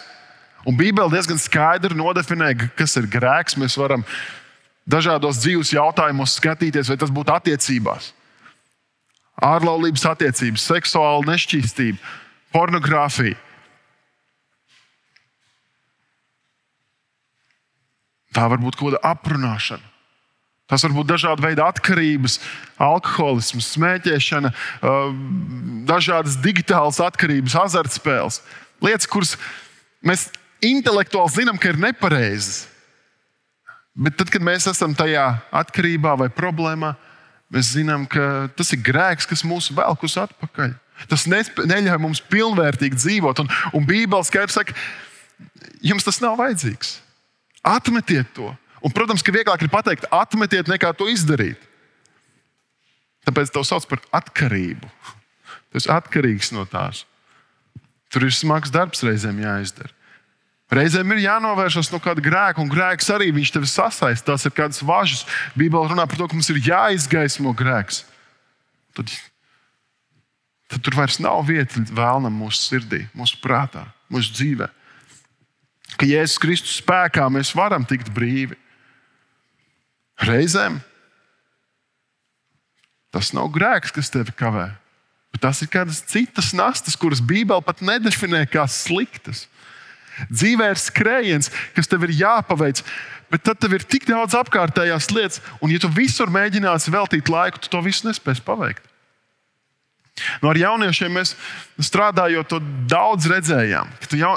un 0.67 0.77
Bībele 0.79 1.11
diezgan 1.13 1.41
skaidri 1.41 1.97
nodefinē, 1.99 2.53
kas 2.79 2.97
ir 3.01 3.09
grēks. 3.11 3.59
Mēs 3.61 3.77
varam 3.79 4.05
dažādos 4.87 5.41
dzīves 5.43 5.73
jautājumos 5.75 6.37
skatīties, 6.39 6.91
vai 6.91 6.99
tas 7.01 7.13
būtu 7.15 7.35
attiecībās. 7.35 8.13
Ārlaulības 9.43 10.05
attiecības, 10.13 10.69
seksuāla 10.71 11.27
nešķīstība, 11.33 11.99
pornogrāfija. 12.55 13.39
Tā 18.35 18.47
var 18.51 18.61
būt 18.63 18.79
kaut 18.79 18.93
kāda 18.93 19.03
aprunāšana. 19.15 19.93
Tas 20.71 20.83
var 20.87 20.95
būt 20.97 21.11
dažādi 21.11 21.45
veidi 21.45 21.61
atkarības, 21.61 22.39
alkoholisms, 22.81 23.67
smēķēšana, 23.75 24.51
dažādas 25.89 26.39
digitālas 26.41 27.03
atkarības, 27.05 27.57
azartspēles. 27.61 28.41
Lietas, 28.85 29.09
kuras 29.11 29.35
mēs 30.05 30.31
intelektuāli 30.65 31.35
zinām, 31.37 31.61
ka 31.61 31.69
ir 31.71 31.81
nepareizas. 31.85 32.65
Bet 33.95 34.17
tad, 34.19 34.33
kad 34.33 34.43
mēs 34.43 34.67
esam 34.67 34.97
tajā 34.97 35.27
atkarībā 35.55 36.17
vai 36.25 36.31
problēmā, 36.33 36.95
mēs 37.53 37.75
zinām, 37.77 38.09
ka 38.11 38.49
tas 38.57 38.73
ir 38.75 38.83
grēks, 38.83 39.29
kas 39.31 39.45
mūs 39.47 39.69
velk 39.77 40.09
uz 40.09 40.17
atpakaļ. 40.25 40.73
Tas 41.11 41.29
neļauj 41.29 42.01
mums 42.01 42.25
pilnvērtīgi 42.33 42.99
dzīvot. 42.99 43.45
Un, 43.45 43.53
un 43.77 43.87
Bībeli 43.87 44.27
skaidrs 44.27 44.57
saka, 44.57 44.75
jums 45.85 46.07
tas 46.07 46.23
nav 46.25 46.39
vajadzīgs. 46.41 46.97
Atmetiet 47.65 48.29
to. 48.37 48.51
Un, 48.85 48.93
protams, 48.93 49.25
ka 49.25 49.33
vieglāk 49.33 49.65
ir 49.65 49.73
pateikt, 49.73 50.05
atmetiet, 50.13 50.69
nekā 50.69 50.93
to 50.97 51.09
izdarīt. 51.09 51.61
Tāpēc 53.25 53.53
to 53.55 53.65
sauc 53.65 53.87
par 53.89 54.03
atkarību. 54.21 54.91
Tas 55.73 55.89
ir 55.89 55.95
atkarīgs 55.97 56.53
no 56.53 56.67
tās. 56.69 57.07
Tur 58.13 58.29
ir 58.29 58.35
smags 58.37 58.73
darbs 58.73 59.01
reizēm 59.03 59.41
jāizdara. 59.41 59.91
Reizēm 60.75 61.13
ir 61.15 61.25
jānovēršas 61.25 61.91
no 61.93 62.01
kāda 62.03 62.23
grēka, 62.25 62.61
un 62.61 62.71
grēks 62.73 63.09
arī 63.15 63.31
viņš 63.35 63.53
tevi 63.55 63.69
sasaista. 63.71 64.33
Tās 64.33 64.45
ir 64.49 64.55
kādas 64.57 64.83
važas. 64.85 65.25
Bībeli 65.57 65.93
runā 65.93 66.07
par 66.09 66.21
to, 66.21 66.29
ka 66.29 66.37
mums 66.37 66.51
ir 66.53 66.61
jāizgaismo 66.65 67.53
grēks. 67.57 68.05
Tad 68.97 69.11
tad 70.75 70.83
tur 70.83 70.97
vairs 70.99 71.21
nav 71.23 71.45
vieta 71.47 71.83
vēlnam 71.95 72.35
mūsu 72.35 72.59
sirdī, 72.59 73.05
mūsu 73.15 73.39
prātā, 73.43 73.85
mūsu 74.11 74.33
dzīvē. 74.35 74.67
Ka 75.99 76.09
Jēzus 76.09 76.41
Kristus 76.43 76.79
spēkā 76.81 77.27
mēs 77.33 77.53
varam 77.57 77.87
tikt 77.87 78.11
brīvi. 78.15 78.59
Reizēm 80.25 80.81
tas 83.15 83.31
nav 83.35 83.47
grēks, 83.55 83.93
kas 83.95 84.11
tevi 84.11 84.33
kavē, 84.35 84.73
bet 85.31 85.45
tas 85.45 85.61
ir 85.63 85.71
kādas 85.71 86.01
citas 86.11 86.51
nastas, 86.57 86.97
kuras 86.99 87.23
Bībele 87.23 87.63
pat 87.63 87.83
nedefinē 87.85 88.43
kā 88.51 88.65
sliktas. 88.67 89.45
Dzīvē 90.31 90.73
ir 90.73 90.81
skrējiens, 90.83 91.51
kas 91.75 91.91
tev 91.91 92.07
ir 92.07 92.15
jāpaveic, 92.19 92.83
bet 93.31 93.45
tad 93.47 93.59
tev 93.63 93.77
ir 93.79 93.87
tik 93.87 94.07
daudz 94.07 94.35
apkārtējās 94.39 95.11
lietas, 95.15 95.41
un 95.63 95.71
ja 95.75 95.79
tu 95.83 95.91
visur 95.95 96.31
mēģināsi 96.31 96.95
veltīt 96.95 97.31
laiku, 97.31 97.63
tu 97.63 97.71
to 97.71 97.83
visu 97.87 98.07
nespēsi 98.07 98.43
paveikt. 98.47 98.83
Nu, 100.43 100.51
ar 100.53 100.59
jauniešiem 100.59 101.15
mēs 101.17 101.35
strādājot, 101.83 102.51
to 102.51 102.61
daudz 102.91 103.27
redzējām. 103.31 103.91
Tu, 104.07 104.21
jau, 104.21 104.37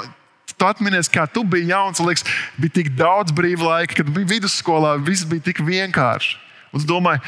tu 0.58 0.66
atceries, 0.68 1.10
kā 1.12 1.24
tu 1.30 1.44
biji 1.46 1.70
jauns, 1.70 2.02
un 2.02 2.10
liekas, 2.10 2.26
bija 2.58 2.76
tik 2.80 2.92
daudz 2.98 3.34
brīva 3.34 3.72
laika, 3.72 4.00
kad 4.00 4.12
bija 4.12 4.34
vidusskolā, 4.36 4.96
viss 5.02 5.26
bija 5.28 5.48
tik 5.50 5.62
vienkārši. 5.64 6.36
Un 6.68 6.82
es 6.82 6.86
domāju, 6.88 7.22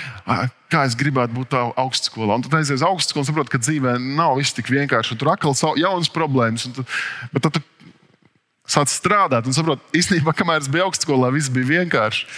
kā 0.70 0.84
es 0.84 0.96
gribētu 0.98 1.32
būt 1.38 1.54
augstskolā. 1.56 2.36
Un 2.36 2.44
tad 2.44 2.58
aizies 2.58 2.82
uz 2.82 2.86
augstskolu 2.86 3.24
un 3.24 3.28
saprotu, 3.30 3.54
ka 3.54 3.60
dzīvē 3.62 3.96
nav 4.02 4.36
viss 4.36 4.56
tik 4.56 4.68
vienkārši. 4.68 5.16
Tur 5.20 5.32
atkal 5.32 5.56
ir 5.56 5.84
jaunas 5.86 6.12
problēmas. 6.12 6.66
Tu, 6.76 6.84
bet 7.32 7.46
tad 7.46 7.56
tu 7.56 7.62
sāc 8.70 8.92
strādāt 8.92 9.48
un 9.48 9.56
saproti, 9.56 9.82
īstenībā, 9.96 10.34
kamēr 10.36 10.60
es 10.60 10.68
biju 10.70 10.90
augstskolā, 10.90 11.32
viss 11.32 11.52
bija 11.52 11.80
vienkārši. 11.80 12.28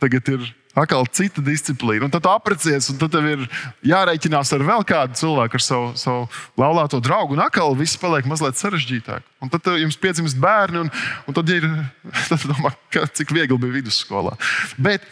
Tagad 0.00 0.32
ir 0.32 0.48
atkal 0.76 1.06
cita 1.08 1.42
disciplīna. 1.44 2.06
Un 2.06 2.12
tad 2.12 2.24
tu 2.24 2.30
apprecējies, 2.30 2.90
un 2.92 3.00
tad 3.00 3.14
tev 3.14 3.26
ir 3.30 3.44
jārēķinās 3.88 4.52
ar 4.56 4.64
vēl 4.68 4.84
kādu 4.88 5.18
cilvēku, 5.20 5.58
ar 5.58 5.64
savu, 5.64 5.92
savu 5.98 6.26
laulāto 6.60 7.00
draugu. 7.04 7.36
Un 7.36 7.44
atkal 7.46 7.76
viss 7.78 7.98
paliek 8.00 8.28
mazliet 8.28 8.60
sarežģītāk. 8.60 9.24
Un 9.44 9.52
tad 9.52 9.70
jums 9.80 9.98
piedzimst 10.00 10.40
bērni, 10.42 10.84
un, 10.84 10.92
un 11.26 11.36
tad 11.36 11.52
ir 11.54 11.68
tad 12.30 12.44
domā, 12.48 12.74
cik 12.92 13.32
viegli 13.32 13.60
bija 13.62 13.78
vidusskolā. 13.78 14.36
Bet 14.76 15.06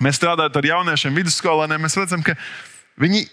mēs 0.00 0.20
strādājot 0.20 0.56
ar 0.56 0.70
jauniešiem 0.72 1.20
vidusskolēniem, 1.20 1.84
mēs 1.84 1.98
redzam, 2.00 2.24
ka 2.24 2.38
viņi 3.00 3.26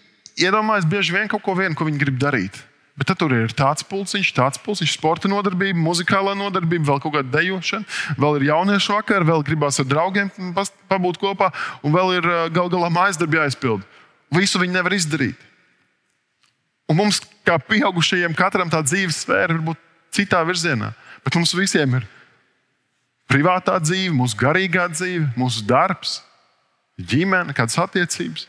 iedomājas 0.44 0.88
bieži 0.90 1.16
vien 1.16 1.32
kaut 1.32 1.46
ko 1.46 1.56
vienu, 1.58 1.78
ko 1.78 1.88
viņi 1.88 2.02
grib 2.02 2.20
darīt. 2.22 2.60
Bet 2.98 3.12
tur 3.14 3.34
ir 3.36 3.52
tāds 3.54 3.86
pulciņš, 3.86 4.32
tāds 4.34 4.58
pulciņš, 4.66 4.96
sporta 4.98 5.30
nodarbība, 5.30 5.78
muzikālā 5.78 6.34
nodarbība, 6.38 6.88
vēl 6.90 7.02
kaut 7.04 7.14
kāda 7.14 7.30
dejošana, 7.36 7.86
vēl 8.18 8.40
ir 8.40 8.48
jauniešu 8.48 8.96
vakar, 8.96 9.26
vēl 9.28 9.46
gribās 9.46 9.78
ar 9.84 9.86
draugiem 9.86 10.32
pabūt 10.90 11.20
kopā, 11.22 11.52
un 11.86 11.94
vēl 11.94 12.16
ir 12.18 12.30
gal 12.56 12.72
galā 12.74 12.90
mājas 12.90 13.20
darbi 13.22 13.38
jāizpild. 13.38 13.86
Visu 14.34 14.58
viņi 14.64 14.80
nevar 14.80 14.98
izdarīt. 14.98 15.46
Un 16.90 16.98
mums, 16.98 17.20
kā 17.46 17.60
pieaugušajiem, 17.62 18.34
katram 18.38 18.72
tā 18.72 18.82
dzīves 18.82 19.22
sfēra 19.26 19.60
var 19.60 19.64
būt 19.70 19.84
citā 20.18 20.42
virzienā. 20.48 20.94
Bet 21.26 21.36
mums 21.38 21.54
visiem 21.54 22.00
ir 22.00 22.08
privātā 23.30 23.76
dzīve, 23.84 24.16
mūsu 24.16 24.40
garīgā 24.40 24.88
dzīve, 24.94 25.28
mūsu 25.38 25.66
darbs, 25.68 26.22
ģimene, 26.98 27.54
kādas 27.54 27.78
attiecības. 27.84 28.48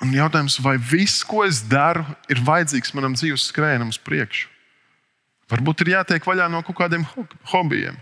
Un 0.00 0.14
jautājums, 0.16 0.56
vai 0.64 0.78
viss, 0.80 1.24
ko 1.28 1.42
es 1.44 1.60
daru, 1.68 2.06
ir 2.32 2.40
vajadzīgs 2.44 2.94
manam 2.96 3.12
dzīves 3.18 3.50
skrējienam 3.50 3.90
uz 3.92 3.98
priekšu? 4.00 4.48
Varbūt 5.50 5.82
ir 5.84 5.96
jātiek 5.96 6.24
vaļā 6.24 6.46
no 6.48 6.62
kaut 6.64 6.78
kādiem 6.78 7.04
hobijiem, 7.50 7.98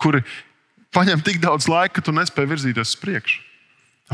kuri 0.00 0.20
paņem 0.92 1.22
tik 1.24 1.38
daudz 1.40 1.68
laika, 1.70 1.96
ka 1.98 2.04
tu 2.04 2.12
nespēji 2.12 2.50
virzīties 2.50 2.92
uz 2.92 3.00
priekšu. 3.00 3.40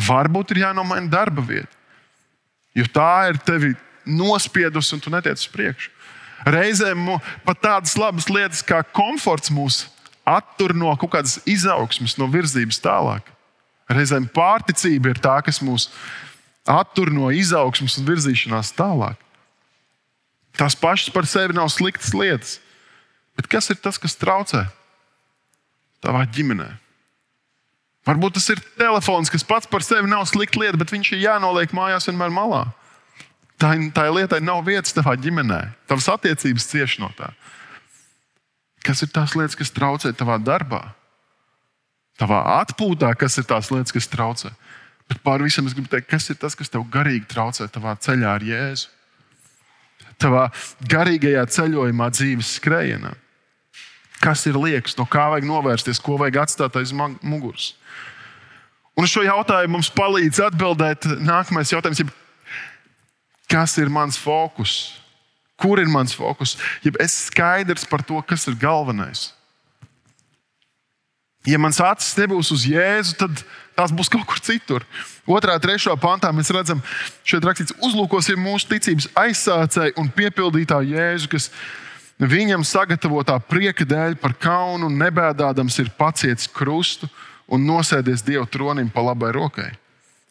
Varbūt 0.07 0.53
ir 0.53 0.67
jānomaina 0.67 1.09
darba 1.11 1.43
vieta, 1.43 1.73
jo 2.77 2.85
tā 2.93 3.31
ir 3.33 3.41
tevi 3.43 3.73
nospiedusi 4.07 4.95
un 4.95 5.03
tu 5.03 5.11
netiec 5.11 5.41
uz 5.41 5.49
priekšu. 5.51 5.91
Reizēm 6.47 7.09
pat 7.47 7.63
tādas 7.65 7.97
labas 7.99 8.29
lietas 8.31 8.61
kā 8.63 8.83
komforts 8.95 9.51
mūs 9.51 9.87
attur 10.27 10.75
no 10.77 10.93
kaut 11.01 11.15
kādas 11.17 11.41
izaugsmes, 11.49 12.19
no 12.21 12.29
virzības 12.31 12.79
tālāk. 12.85 13.33
Reizēm 13.91 14.29
pārticība 14.35 15.15
ir 15.15 15.23
tā, 15.23 15.39
kas 15.47 15.63
mūs 15.65 15.89
attur 16.67 17.13
no 17.15 17.31
izaugsmas 17.35 17.97
un 18.01 18.09
virzīšanās 18.09 18.75
tālāk. 18.77 19.21
Tās 20.57 20.77
pašas 20.79 21.13
par 21.13 21.29
sevi 21.29 21.57
nav 21.57 21.69
sliktas 21.73 22.15
lietas. 22.17 22.59
Bet 23.37 23.49
kas 23.53 23.69
ir 23.71 23.79
tas, 23.83 23.99
kas 24.01 24.17
traucē 24.17 24.65
tavā 26.05 26.25
ģimenē? 26.33 26.71
Varbūt 28.07 28.37
tas 28.39 28.47
ir 28.55 28.63
telefons, 28.79 29.31
kas 29.33 29.45
pats 29.45 29.69
par 29.69 29.85
sevi 29.85 30.09
nav 30.09 30.25
slikta 30.31 30.63
lieta, 30.63 30.79
bet 30.81 30.95
viņš 30.95 31.13
ir 31.13 31.25
jānoliek 31.27 31.75
mājās 31.77 32.07
vienmēr 32.09 32.33
malā. 32.33 32.63
Tā, 33.61 33.73
tā 33.97 34.07
lietai 34.13 34.39
nav 34.45 34.63
vietas 34.67 34.95
tavā 34.95 35.17
ģimenē. 35.19 35.61
Tavas 35.91 36.09
attiecības 36.13 36.69
cieš 36.71 36.99
no 37.03 37.11
tā. 37.19 37.33
Kas 38.87 39.03
ir 39.03 39.11
tās 39.11 39.35
lietas, 39.35 39.59
kas 39.59 39.75
traucē 39.75 40.13
tavā 40.15 40.39
darbā? 40.39 40.85
Tavā 42.17 42.39
atpūtā, 42.63 43.11
kas 43.19 43.37
ir 43.41 43.49
tās 43.49 43.73
lietas, 43.75 43.93
kas 43.93 44.09
traucē? 44.09 44.53
Bet 45.07 45.23
pār 45.23 45.45
visam 45.47 45.69
es 45.69 45.75
gribu 45.77 45.91
teikt, 45.91 46.09
kas 46.11 46.27
ir 46.33 46.39
tas, 46.41 46.57
kas 46.59 46.71
tev 46.73 46.87
garīgi 46.91 47.29
traucē 47.31 47.69
tavā 47.71 47.95
ceļā 48.03 48.33
ar 48.33 48.45
Jēzu? 48.47 48.91
Tavā 50.21 50.47
garīgajā 50.89 51.45
ceļojumā, 51.53 52.09
dzīves 52.15 52.57
skrējienā. 52.59 53.13
Kas 54.23 54.47
ir 54.49 54.57
liekas, 54.57 54.97
no 54.97 55.05
kā 55.09 55.29
vajag 55.35 55.47
novērsties, 55.47 56.01
ko 56.03 56.17
vajag 56.21 56.41
atstāt 56.47 56.79
aiz 56.81 56.95
muguras? 56.97 57.75
Un 58.97 59.09
šo 59.09 59.23
jautājumu 59.27 59.77
mums 59.77 59.91
palīdz 59.93 60.41
atbildēt 60.47 61.05
nākamais 61.21 61.73
jautājums. 61.75 62.01
Kas 63.47 63.77
ir 63.79 63.93
mans 63.93 64.17
fokus? 64.19 64.97
Kur 65.61 65.81
ir 65.81 65.89
mans 65.93 66.17
fokus? 66.17 66.57
Ja 66.85 66.93
es 67.05 67.15
skaidrs 67.29 67.85
par 67.89 68.03
to, 68.05 68.19
kas 68.25 68.49
ir 68.49 68.57
galvenais. 68.61 69.31
Ja 71.47 71.61
mans 71.63 71.79
acis 71.79 72.17
nebūs 72.19 72.51
uz 72.55 72.65
Jēzu, 72.67 73.15
tad 73.21 73.43
tās 73.79 73.93
būs 73.95 74.11
kaut 74.11 74.27
kur 74.27 74.41
citur. 74.43 74.87
Otrā, 75.31 75.55
trešā 75.63 75.95
pantā 76.01 76.33
mēs 76.35 76.51
redzam, 76.55 76.83
šeit 77.27 77.45
rakstīts, 77.47 77.77
uzlūkosim 77.87 78.41
mūsu 78.43 78.71
ticības 78.73 79.09
aizsācēju 79.19 79.97
un 80.03 80.11
piepildītāju 80.17 80.97
Jēzu, 80.97 81.31
kas 81.31 81.51
viņam 82.19 82.65
sagatavotā 82.67 83.39
prieka 83.47 83.87
dēļ 83.87 84.19
par 84.23 84.35
kaunu 84.41 84.91
un 84.91 84.99
nebēdādams 85.01 85.79
ir 85.85 85.93
pacietis 85.99 86.51
krustu 86.51 87.11
un 87.47 87.67
nosēdies 87.67 88.25
Dieva 88.27 88.47
tronim 88.51 88.89
pa 88.91 89.05
labai 89.07 89.31
rokai. 89.37 89.73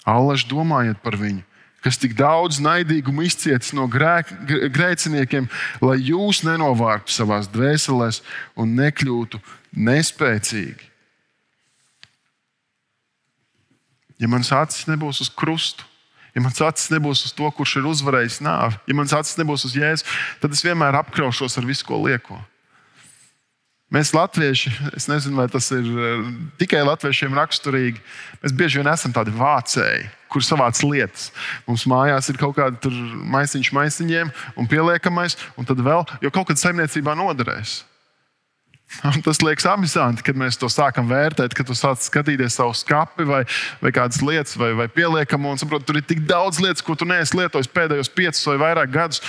Allaž 0.06 0.44
domājiet 0.50 1.00
par 1.04 1.16
viņu, 1.18 1.46
kas 1.86 2.00
tik 2.02 2.16
daudz 2.18 2.60
naidīgumu 2.62 3.24
izcietis 3.26 3.72
no 3.78 3.88
grēciniekiem, 3.88 5.48
lai 5.82 5.96
jūs 6.02 6.44
nenovārtu 6.46 7.14
savās 7.14 7.48
dvēselēs 7.54 8.20
un 8.60 8.76
nekļūtu 8.78 9.40
nespēcīgi. 9.76 10.95
Ja 14.22 14.32
mans 14.32 14.52
acis 14.56 14.88
nebūs 14.90 15.22
uz 15.26 15.30
krustu, 15.30 15.86
ja 16.36 16.44
mans 16.44 16.60
acis 16.64 16.92
nebūs 16.94 17.26
uz 17.28 17.36
to, 17.36 17.48
kurš 17.58 17.78
ir 17.80 17.88
uzvarējis 17.92 18.42
nāvi, 18.46 18.82
ja 18.88 18.98
mans 18.98 19.16
acis 19.16 19.40
nebūs 19.42 19.68
uz 19.68 19.78
jēzu, 19.78 20.08
tad 20.42 20.56
es 20.56 20.64
vienmēr 20.66 21.00
apkraušos 21.02 21.58
ar 21.60 21.68
visu, 21.68 21.88
ko 21.88 22.02
lieko. 22.04 22.40
Mēs, 23.94 24.10
Latvieši, 24.18 24.72
es 24.98 25.06
nezinu, 25.08 25.38
vai 25.38 25.46
tas 25.52 25.68
ir 25.72 25.86
eh, 25.86 26.30
tikai 26.60 26.82
latviešiem 26.84 27.36
raksturīgi. 27.38 28.02
Mēs 28.42 28.56
bieži 28.58 28.82
vien 28.82 28.90
esam 28.90 29.14
tādi 29.14 29.32
vācēji, 29.36 30.08
kur 30.34 30.44
savāc 30.44 30.82
lietas. 30.84 31.30
Mums 31.68 31.86
mājās 31.88 32.32
ir 32.32 32.40
kaut 32.42 32.58
kāda 32.58 32.92
maisiņš 33.36 33.70
maisiņiem 33.78 34.34
un 34.58 34.70
pieliekamais, 34.72 35.38
un 35.56 35.70
tad 35.70 35.84
vēl, 35.86 36.02
jo 36.26 36.34
kaut 36.34 36.50
kad 36.50 36.60
saimniecībā 36.60 37.14
noderēs. 37.16 37.84
Un 39.04 39.22
tas 39.26 39.42
liekas 39.44 39.66
amizanti, 39.68 40.24
kad 40.24 40.38
mēs 40.40 40.58
to 40.62 40.70
sākam 40.72 41.10
vērtēt, 41.10 41.54
kad 41.58 41.68
tu 41.68 41.76
sāc 41.76 42.00
skatīties 42.06 42.56
savu 42.58 42.74
skati 42.78 43.26
vai, 43.28 43.42
vai 43.82 43.92
kādas 43.94 44.22
lietas, 44.24 44.56
vai, 44.62 44.72
vai 44.78 44.88
pieliekamu. 44.92 45.52
Un 45.52 45.60
saproti, 45.60 45.88
tur 45.90 46.00
ir 46.00 46.06
tik 46.08 46.24
daudz 46.30 46.62
lietas, 46.64 46.86
ko 46.86 46.96
tu 46.98 47.08
neesi 47.10 47.36
lietojis 47.38 47.72
pēdējos 47.76 48.12
piecus 48.16 48.46
vai 48.48 48.58
vairāk 48.62 48.94
gadus, 48.94 49.22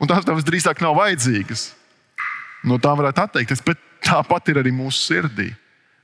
un 0.00 0.10
tās 0.10 0.26
tev 0.26 0.42
drīzāk 0.42 0.82
nav 0.82 0.96
vajadzīgas. 0.98 1.68
No 2.66 2.80
tā 2.82 2.94
varētu 2.98 3.22
atteikties, 3.22 3.62
bet 3.64 3.80
tāpat 4.02 4.50
ir 4.50 4.62
arī 4.62 4.74
mūsu 4.74 4.98
sirdī. 5.04 5.52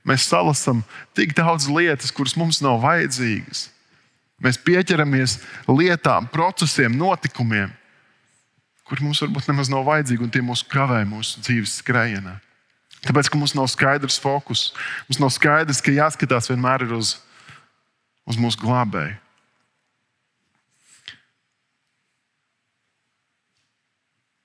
Mēs 0.07 0.29
salasām 0.29 0.83
tik 1.17 1.35
daudz 1.37 1.67
lietas, 1.69 2.13
kuras 2.15 2.37
mums 2.39 2.61
nav 2.63 2.79
vajadzīgas. 2.85 3.67
Mēs 4.39 4.59
pieķeramies 4.63 5.41
lietām, 5.67 6.29
procesiem, 6.31 6.95
notikumiem, 6.95 7.73
kuriem 8.87 9.09
mums 9.09 9.19
varbūt 9.25 9.49
nemaz 9.51 9.71
nav 9.71 9.83
vajadzīgi, 9.89 10.23
un 10.23 10.31
tie 10.31 10.41
mūs 10.45 10.63
kavē 10.71 11.01
mūsu 11.07 11.43
dzīves 11.43 11.81
skrējienā. 11.81 12.37
Tāpēc, 13.05 13.29
ka 13.31 13.39
mums 13.39 13.55
nav 13.55 13.69
skaidrs 13.71 14.19
fokus. 14.19 14.69
Mums 15.07 15.21
nav 15.21 15.31
skaidrs, 15.31 15.79
ka 15.83 15.93
jāskatās 15.95 16.49
vienmēr 16.51 16.83
uz, 16.97 17.15
uz 18.27 18.39
mūsu 18.39 18.59
glābēju. 18.59 19.15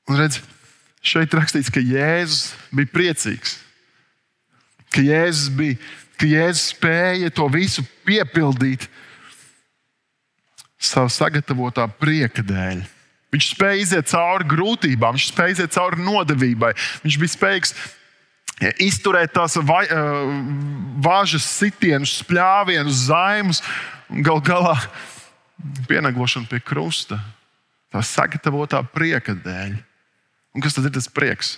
Un 0.04 0.20
redz, 0.20 0.38
šeit 1.04 1.32
rakstīts, 1.34 1.72
ka 1.72 1.80
Jēzus 1.80 2.52
bija 2.74 2.92
priecīgs. 2.92 3.56
Ka 4.92 5.02
Jēzus, 5.02 5.48
bija, 5.56 5.78
ka 6.20 6.28
Jēzus 6.28 6.74
spēja 6.74 7.32
to 7.34 7.48
visu 7.50 7.82
piepildīt 8.06 8.86
savu 10.84 11.10
sagatavotā 11.10 11.88
prieka 11.98 12.44
dēļ. 12.44 12.84
Viņš 13.34 13.50
spēja 13.56 13.80
iziet 13.82 14.10
cauri 14.12 14.46
grūtībām, 14.46 15.16
viņš 15.16 15.30
spēja 15.32 15.56
iziet 15.56 15.74
cauri 15.74 16.04
nodevībai. 16.04 16.70
Viņš 17.02 17.16
bija 17.18 17.32
spējīgs 17.32 17.72
izturēt 18.82 19.34
tās 19.34 19.56
vai, 19.66 19.84
vāžas 21.04 21.46
sitienus, 21.48 22.20
spļāvienus, 22.22 23.06
zaimus 23.08 23.62
un 24.12 24.22
gal 24.26 24.42
galā 24.44 24.76
pienaglošanu 25.88 26.50
pie 26.50 26.60
krusta. 26.62 27.18
Tā 27.94 28.02
sagatavotā 28.02 28.80
prieka 28.90 29.36
dēļ. 29.38 29.74
Un 30.54 30.62
kas 30.62 30.74
tad 30.74 30.86
ir 30.88 30.94
tas 30.94 31.10
prieks? 31.10 31.56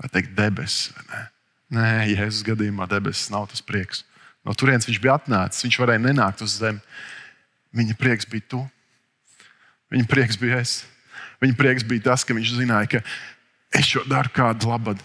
Vai 0.00 0.08
teikt, 0.12 0.36
debesis? 0.36 0.92
Vai 0.96 1.26
Nē, 1.72 2.12
Jēzus 2.12 2.44
gadījumā 2.46 2.86
debesis 2.90 3.30
nav 3.34 3.48
tas 3.50 3.62
prieks. 3.64 4.04
No 4.46 4.54
turienes 4.54 4.86
viņš 4.86 5.00
bija 5.02 5.16
atnācis, 5.18 5.64
viņš 5.66 5.78
varēja 5.82 6.02
nenākt 6.04 6.44
uz 6.44 6.60
zemi. 6.60 6.78
Viņa 7.74 7.96
prieks 7.98 8.28
bija 8.30 8.46
tu. 8.52 8.60
Viņa 9.90 10.06
prieks 10.10 10.38
bija 10.38 10.60
es. 10.62 10.76
Viņa 11.42 11.58
prieks 11.58 11.86
bija 11.86 12.04
tas, 12.12 12.22
ka 12.24 12.36
viņš 12.36 12.54
zināja, 12.54 12.96
ka 12.96 13.00
es 13.74 13.90
šo 13.90 14.04
daru 14.06 14.30
kādu 14.34 14.70
labadu. 14.70 15.02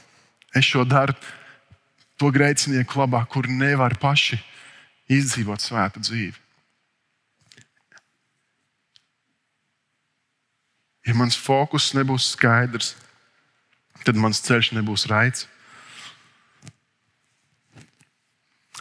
Es 0.56 0.68
šo 0.68 0.84
daru 0.88 1.16
to 2.20 2.30
grēcinieku 2.34 3.00
labā, 3.02 3.24
kur 3.26 3.48
nevar 3.50 3.96
paši 4.00 4.40
izdzīvot 5.12 5.64
svētu 5.64 6.04
dzīvi. 6.04 6.38
Ja 11.08 11.16
mans 11.18 11.38
fokus 11.40 11.90
nebūs 11.98 12.30
skaidrs, 12.36 12.94
tad 14.06 14.20
mans 14.22 14.42
ceļš 14.46 14.76
nebūs 14.78 15.08
raids. 15.10 15.48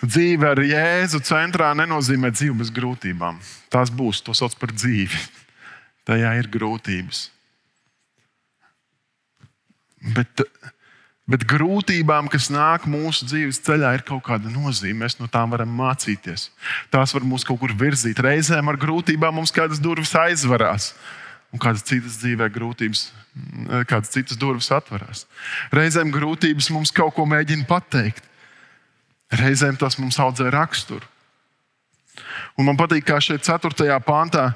Dzīve 0.00 0.48
ar 0.48 0.60
Jēzu 0.64 1.20
centrā 1.24 1.72
nenozīmē 1.76 2.30
dzīvi 2.32 2.56
bez 2.62 2.70
grūtībām. 2.72 3.40
Tās 3.72 3.92
būs, 3.92 4.22
to 4.24 4.32
sauc 4.36 4.54
par 4.60 4.72
dzīvi 4.72 5.18
tajā 6.08 6.30
ir 6.40 6.48
grūtības. 6.52 7.26
Bet, 10.16 10.42
bet 11.28 11.44
grūtībām, 11.48 12.28
kas 12.32 12.48
nāk 12.52 12.86
mūsu 12.90 13.26
dzīves 13.28 13.60
ceļā, 13.66 13.92
ir 13.96 14.04
kaut 14.06 14.24
kāda 14.28 14.50
nozīme. 14.52 15.04
Mēs 15.04 15.18
no 15.20 15.28
tām 15.30 15.52
varam 15.54 15.72
mācīties. 15.80 16.48
Tās 16.92 17.14
var 17.16 17.26
mūs 17.26 17.46
kaut 17.48 17.60
kur 17.62 17.74
virzīt. 17.76 18.22
Reizēm 18.24 18.70
ar 18.72 18.78
grūtībām 18.80 19.36
mums 19.40 19.54
kādas 19.54 19.82
durvis 19.82 20.14
aizvarās, 20.18 20.92
un 21.54 21.62
kādas 21.62 21.84
citas 21.86 22.18
dzīvē 22.22 22.50
grūtības, 22.54 23.06
kādas 23.90 24.12
citas 24.14 24.40
durvis 24.40 24.70
atverās. 24.74 25.26
Reizēm 25.74 26.12
grūtības 26.14 26.70
mums 26.74 26.94
kaut 26.94 27.16
ko 27.18 27.28
mēģina 27.28 27.68
pateikt. 27.68 28.24
Reizēm 29.40 29.76
tas 29.78 29.98
mums 30.00 30.18
audzē 30.18 30.48
raksturu. 30.50 31.06
Un 32.58 32.66
man 32.66 32.76
patīk, 32.76 33.04
kā 33.06 33.20
šeit 33.22 33.46
4. 33.46 33.94
pāntā 34.04 34.50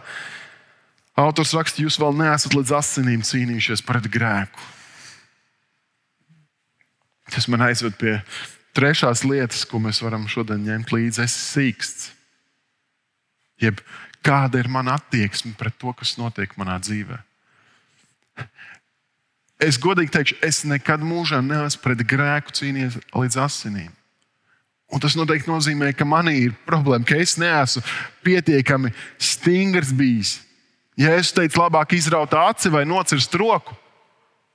Autors 1.14 1.52
raksta, 1.54 1.78
jūs 1.84 1.94
vēl 2.02 2.16
neesat 2.18 2.56
līdz 2.56 2.72
asinīm 2.74 3.20
cīnījušies 3.22 3.84
pret 3.86 4.08
grēku. 4.10 4.70
Tas 7.34 7.48
man 7.50 7.64
aizved 7.66 7.96
pie 7.98 8.18
trešās 8.76 9.24
lietas, 9.26 9.64
ko 9.66 9.80
mēs 9.82 10.02
varam 10.04 10.28
šodien 10.30 10.62
ņemt 10.62 10.92
līdzi. 10.94 11.24
Es 11.24 11.34
esmu 11.34 11.50
sīksts. 11.50 12.10
Jeb 13.62 13.82
kāda 14.24 14.62
ir 14.62 14.70
mana 14.70 14.96
attieksme 14.98 15.54
pret 15.58 15.76
to, 15.78 15.92
kas 15.98 16.16
notiek 16.18 16.54
manā 16.60 16.78
dzīvē. 16.82 17.18
Es 19.62 19.78
godīgi 19.80 20.12
teikšu, 20.12 20.38
es 20.44 20.62
nekad 20.66 21.04
mūžā 21.06 21.38
neesmu 21.44 21.82
pret 21.84 22.02
grēku 22.08 22.54
cīnījies 22.56 22.98
līdz 23.14 23.38
asinīm. 23.44 23.92
Un 24.92 25.00
tas 25.00 25.14
noteikti 25.16 25.48
nozīmē, 25.50 25.92
ka 25.96 26.06
manī 26.06 26.34
ir 26.48 26.56
problēma, 26.66 27.06
ka 27.08 27.16
es 27.18 27.38
neesmu 27.40 27.82
pietiekami 28.26 28.92
stingrs 29.18 29.94
bijis 29.96 30.34
Ja 30.94 31.14
es 31.18 31.32
teicu, 31.34 31.58
labāk 31.58 31.96
izraut 31.96 32.34
aci 32.38 32.70
vai 32.70 32.84
nocirst 32.86 33.34
roku 33.34 33.74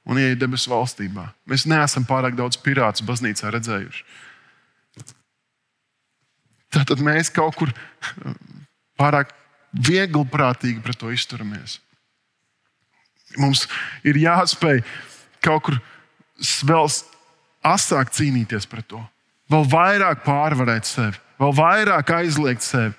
un 0.10 0.18
ieiet 0.18 0.40
debesu 0.42 0.72
valstībā, 0.74 1.28
mēs 1.50 1.68
neesam 1.70 2.06
pārāk 2.08 2.38
daudz 2.38 2.58
pirātus 2.58 3.06
baznīcā 3.06 3.52
redzējuši. 3.54 4.04
Tātad 6.74 7.02
mēs 7.02 7.32
kaut 7.34 7.58
kur 7.58 7.72
pārāk 9.00 9.34
viegli 9.74 10.26
prātīgi 10.30 10.82
pret 10.86 11.00
to 11.02 11.14
izturamies. 11.14 11.78
Mums 13.38 13.68
ir 14.06 14.18
jāspēj 14.18 14.82
kaut 15.46 15.66
kur 15.68 15.80
vēl 16.66 16.90
asāk 17.70 18.14
cīnīties 18.16 18.66
pret 18.70 18.88
to, 18.90 19.02
vēl 19.52 19.66
vairāk 19.70 20.24
pārvarēt 20.26 20.90
sevi, 20.90 21.18
vēl 21.42 21.54
vairāk 21.58 22.14
aizliegt 22.18 22.66
sevi, 22.66 22.96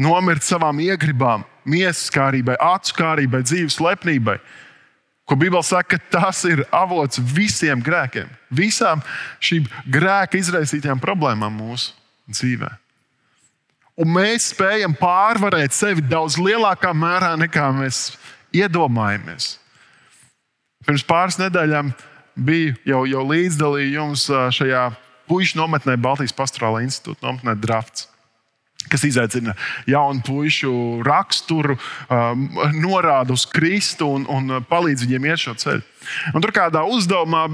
nomirt 0.00 0.42
savām 0.42 0.80
iegribām, 0.82 1.44
miesas 1.64 2.10
kārībai, 2.14 2.56
acu 2.58 2.96
kārībai, 2.98 3.44
dzīves 3.46 3.78
lepnībai. 3.82 4.38
Ko 5.24 5.36
Bībele 5.40 5.64
saka, 5.64 5.96
ka 5.96 6.18
tas 6.18 6.42
ir 6.44 6.66
avots 6.74 7.20
visiem 7.20 7.80
grēkiem, 7.80 8.28
visām 8.52 9.00
šīm 9.40 9.64
grēka 9.88 10.36
izraisītajām 10.36 11.00
problēmām 11.00 11.54
mūsu 11.62 11.94
dzīvē. 12.28 12.68
Un 14.04 14.10
mēs 14.10 14.50
spējam 14.52 14.96
pārvarēt 14.98 15.72
sevi 15.72 16.02
daudz 16.04 16.36
lielākā 16.36 16.90
mērā 16.92 17.32
nekā 17.40 17.70
mēs 17.76 18.08
iedomājamies. 18.54 19.54
Pirms 20.84 21.04
pāris 21.08 21.38
nedēļām 21.40 21.92
biju 22.34 22.74
jau, 22.84 23.04
jau 23.08 23.22
līdzdalījums 23.30 24.26
šajā 24.58 24.88
puikas 25.30 25.54
nometnē 25.56 25.96
Baltijas 25.96 26.34
Pastorālā 26.36 26.82
institūta 26.84 27.24
nometnē 27.24 27.54
Drafts 27.62 28.10
kas 28.92 29.06
izaicina 29.08 29.54
jaunu 29.90 30.22
pušu 30.26 30.74
raksturu, 31.06 31.78
um, 32.08 32.48
norāda 32.80 33.34
uz 33.34 33.46
Kristu 33.50 34.10
un, 34.16 34.28
un 34.30 34.60
palīdz 34.68 35.06
viņiem 35.06 35.30
iet 35.30 35.44
šo 35.46 35.56
ceļu. 35.64 35.84
Un 36.34 36.44
tur 36.44 36.54
kādā 36.54 36.84
uzdevumā 36.88 37.48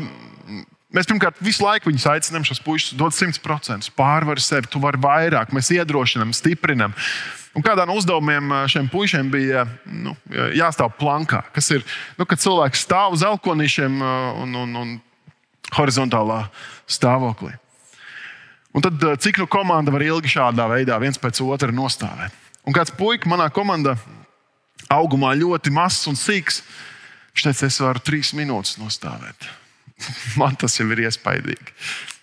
Mēs 0.90 1.06
pirmkārt 1.06 1.36
visu 1.38 1.62
laiku 1.62 1.86
viņus 1.86 2.04
aicinām, 2.10 2.42
šos 2.42 2.58
puikas 2.64 2.88
dot 2.98 3.14
100%, 3.14 3.92
pārvar 3.94 4.40
sevi, 4.42 4.66
tu 4.66 4.80
vari 4.82 4.98
vairāk, 4.98 5.52
mēs 5.54 5.70
iedrošinām, 5.76 6.32
stiprinām. 6.34 6.96
Un 7.54 7.62
kādā 7.66 7.84
no 7.86 7.94
uzdevumiem 7.98 8.50
uh, 8.50 8.64
šiem 8.70 8.88
puišiem 8.90 9.30
bija 9.30 9.64
nu, 9.86 10.16
jāstāv 10.54 10.90
plankā, 10.98 11.44
kas 11.54 11.70
ir, 11.76 11.86
nu, 12.18 12.26
kad 12.26 12.42
cilvēks 12.42 12.82
stāv 12.86 13.14
uz 13.14 13.22
elkonīšiem 13.26 14.02
uh, 14.02 14.42
un, 14.42 14.58
un, 14.64 14.76
un 14.82 14.92
horizontālā 15.78 16.44
stāvoklī. 16.90 17.54
Un 18.76 18.85
tad 18.85 19.02
eh, 19.02 19.16
cik 19.18 19.40
nu 19.42 19.48
komanda 19.50 19.92
var 19.94 20.04
ilgi 20.06 20.30
šādā 20.37 20.66
veidā 20.70 20.98
viens 21.02 21.18
pēc 21.18 21.42
otra 21.46 21.72
nostāvēt? 21.74 22.35
Un 22.68 22.76
kāds 22.76 22.92
puika 22.94 23.28
manā 23.30 23.48
komandā, 23.54 23.96
augumā 24.92 25.33
ļoti 25.38 25.72
mazs 25.74 26.06
un 26.11 26.18
sīgs, 26.18 26.61
viņš 27.35 27.46
teica, 27.46 27.70
es 27.70 27.80
varu 27.83 28.04
trīs 28.04 28.35
minūtes 28.37 28.76
nostāvēt. 28.80 29.48
Man 30.40 30.56
tas 30.61 30.76
jau 30.78 30.87
ir 30.92 31.06
iespaidīgi. 31.06 31.74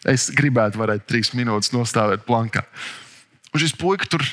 Es 0.08 0.30
gribētu, 0.34 0.80
varēt 0.80 1.08
trīs 1.10 1.34
minūtes 1.36 1.74
nostāvēt 1.74 2.24
plankā. 2.28 2.64
Un 3.52 3.62
šis 3.62 3.76
puika 3.78 4.08
tur 4.10 4.24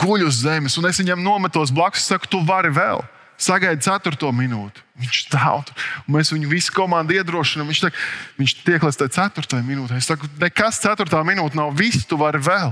guļ 0.00 0.26
uz 0.28 0.42
zemes, 0.42 0.76
un 0.80 0.88
es 0.88 1.00
viņam 1.00 1.22
nometos 1.22 1.72
blakus, 1.74 2.04
saku, 2.08 2.28
tu 2.30 2.40
vari 2.44 2.72
vēl 2.74 3.02
sagaida 3.40 3.82
ceturto 3.82 4.30
minūti. 4.34 4.82
Viņš 5.02 5.20
stāv 5.26 5.64
tur, 5.66 5.86
mēs 6.10 6.30
viņu 6.34 6.50
visu 6.50 6.74
komandu 6.74 7.16
iedrošinām. 7.16 7.68
Viņš, 7.70 7.80
tā, 7.82 7.90
viņš 8.38 8.54
tiek 8.62 8.84
līdz 8.86 9.00
tai 9.00 9.08
ceturtajai 9.16 9.66
minūtei. 9.66 9.98
Es 9.98 10.10
saku, 10.10 10.28
nekas 10.40 10.78
ceturtā 10.82 11.22
minūte 11.26 11.58
nav. 11.58 11.72
Viss 11.78 12.06
tu 12.06 12.18
vari 12.20 12.38
vēl, 12.42 12.70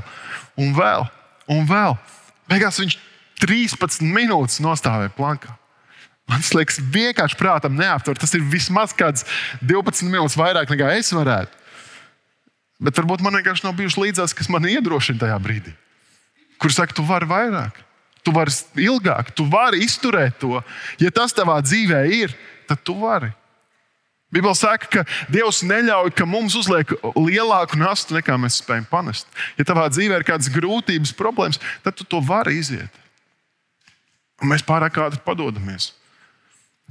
un 0.62 0.76
vēl, 0.76 1.08
un 1.50 1.66
vēl. 1.68 1.98
Beigās 2.50 2.78
viņš 2.82 2.98
13 3.42 4.06
minūtes 4.06 4.62
nostāvēja 4.62 5.14
plankā. 5.16 5.56
Man 6.30 6.44
liekas, 6.54 6.78
vienkārši 6.94 7.36
prātam 7.36 7.74
neaptver. 7.76 8.16
Tas 8.18 8.32
ir 8.36 8.44
vismaz 8.46 8.94
kāds 8.96 9.26
12 9.60 10.06
minūtes 10.06 10.38
vairāk 10.38 10.70
nekā 10.70 10.92
es 10.96 11.10
varētu. 11.12 11.58
Bet 12.82 12.98
varbūt 12.98 13.22
man 13.22 13.36
vienkārši 13.38 13.66
nav 13.66 13.74
bijuši 13.78 14.00
līdzās, 14.00 14.34
kas 14.34 14.48
man 14.50 14.66
iedrošina 14.66 15.22
tajā 15.22 15.38
brīdī. 15.42 15.74
Kur 16.62 16.74
saka, 16.74 16.94
tu 16.94 17.04
vari 17.06 17.28
vairāk. 17.30 17.78
Tu 18.22 18.32
vari 18.34 18.54
ilgāk, 18.84 19.32
tu 19.34 19.46
vari 19.50 19.82
izturēt 19.82 20.38
to. 20.42 20.60
Ja 21.02 21.10
tas 21.14 21.34
tavā 21.34 21.56
dzīvē 21.64 22.04
ir, 22.22 22.34
tad 22.70 22.84
tu 22.86 22.94
vari. 23.00 23.32
Bībeli 24.32 24.56
saka, 24.56 24.88
ka 24.88 25.02
Dievs 25.28 25.60
neļauj, 25.68 26.14
ka 26.16 26.24
mums 26.24 26.54
uzliek 26.56 26.94
lielāku 27.18 27.76
nastu 27.76 28.16
nekā 28.16 28.38
mēs 28.40 28.62
spējam 28.62 28.86
panest. 28.88 29.28
Ja 29.58 29.66
tavā 29.68 29.90
dzīvē 29.92 30.22
ir 30.22 30.24
kādas 30.24 30.48
grūtības, 30.54 31.12
problēmas, 31.18 31.60
tad 31.84 31.98
tu 31.98 32.06
to 32.08 32.22
vari 32.24 32.56
iziet. 32.62 33.02
Un 34.40 34.48
mēs 34.50 34.64
pārāk 34.64 34.96
ātri 35.02 35.20
padodamies, 35.26 35.90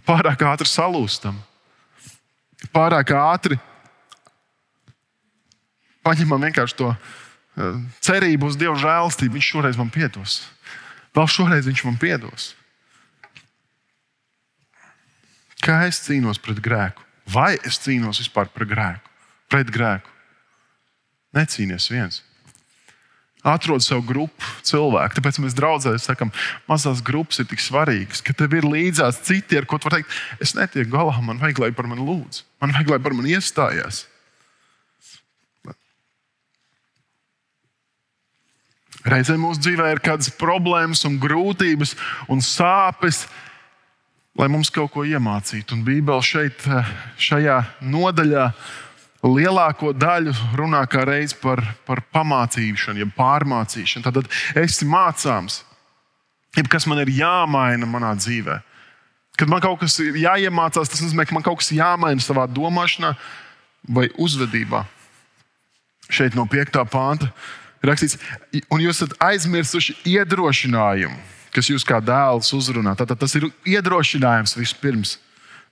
pārāk 0.06 0.46
ātri 0.52 0.70
salūstam, 0.70 1.40
pārāk 2.76 3.16
ātri 3.18 3.58
paņemam 6.06 6.46
vienkārši 6.46 6.78
to 6.78 6.92
eh, 6.94 7.82
cerību 8.06 8.52
uz 8.52 8.58
Dieva 8.60 8.78
žēlstību. 8.80 9.38
Viņš 9.38 9.50
šoreiz 9.56 9.82
man 9.82 9.90
piedos. 9.94 10.44
Vēl 11.16 11.28
šoreiz 11.28 11.68
viņš 11.68 11.86
man 11.88 12.00
piedos. 12.00 12.52
Kā 15.62 15.84
es 15.86 16.00
cīnos 16.02 16.40
pret 16.42 16.62
grēku? 16.64 17.04
Vai 17.30 17.54
es 17.68 17.78
cīnos 17.84 18.22
vispār 18.24 18.50
pret 18.54 18.72
grēku? 18.72 19.16
Pret 19.52 19.70
grēku. 19.72 20.10
Necīnies 21.38 21.88
viens. 21.92 22.22
Atrod 23.42 23.82
savu 23.82 24.04
grupu 24.06 24.50
cilvēku. 24.66 25.18
Tāpēc 25.18 25.40
mēs 25.42 25.56
draudzēs 25.58 26.06
sakām, 26.06 26.30
mazās 26.70 27.02
grupas 27.06 27.42
ir 27.42 27.48
tik 27.50 27.64
svarīgas, 27.64 28.22
ka 28.26 28.36
tev 28.38 28.54
ir 28.58 28.68
līdzās 28.70 29.22
citi, 29.26 29.58
ar 29.58 29.66
ko 29.66 29.80
tu 29.82 29.90
vari 29.90 30.02
teikt, 30.02 30.18
es 30.46 30.54
netieku 30.58 30.94
galā, 30.94 31.16
man 31.26 31.42
vajag, 31.42 31.64
lai 31.64 31.72
par 31.74 31.90
mani 31.90 32.06
lūdz, 32.06 32.44
man 32.62 32.76
vajag, 32.76 32.94
lai 32.94 33.02
par 33.02 33.18
mani 33.18 33.34
iestājās. 33.34 34.04
Reizēm 39.02 39.42
mūsu 39.42 39.64
dzīvē 39.64 39.88
ir 39.96 40.02
kādas 40.04 40.30
problēmas, 40.38 41.02
un 41.10 41.18
grūtības 41.22 41.96
un 42.30 42.44
sāpes, 42.46 43.26
lai 44.38 44.48
mums 44.52 44.70
kaut 44.74 44.94
ko 44.94 45.06
iemācītu. 45.08 45.74
Un 45.76 45.86
Bībele 45.88 46.22
šeit, 46.26 46.62
šajā 47.18 47.58
nodaļā, 47.82 48.46
lielāko 49.26 49.92
daļu 49.98 50.34
runā 50.58 50.82
kā 50.90 51.06
reiz 51.06 51.34
par, 51.38 51.64
par 51.86 52.04
pamācīšanu, 52.14 53.02
jeb 53.02 53.14
pārmācīšanu. 53.18 54.06
Tad 54.06 54.30
esi 54.62 54.88
mācāms, 54.90 55.62
jeb 56.58 56.70
kas 56.72 56.86
man 56.90 57.02
ir 57.02 57.14
jāmaina 57.18 57.90
manā 57.90 58.14
dzīvē. 58.18 58.60
Kad 59.40 59.50
man 59.50 59.64
kaut 59.64 59.80
kas 59.82 59.96
ir 60.04 60.18
jāiemācās, 60.22 60.90
tas 60.92 61.02
nozīmē, 61.02 61.26
ka 61.26 61.34
man 61.34 61.46
kaut 61.46 61.62
kas 61.62 61.72
jāmaina 61.74 62.22
savā 62.22 62.46
domāšanā 62.52 63.16
vai 63.90 64.10
uzvedībā. 64.22 64.84
Šeit 66.12 66.36
no 66.38 66.46
5. 66.50 66.84
pānta 66.92 67.32
rakstīts, 67.86 68.18
un 68.70 68.84
jūs 68.84 69.02
esat 69.02 69.16
aizmirsuši 69.26 69.98
iedrošinājumu, 70.14 71.18
kas 71.56 71.70
jūs 71.72 71.86
kā 71.88 72.00
dēls 72.04 72.52
uzrunā. 72.56 72.94
Tātad 73.00 73.20
tas 73.22 73.36
ir 73.40 73.50
iedrošinājums 73.68 74.56
vispirms. 74.60 75.18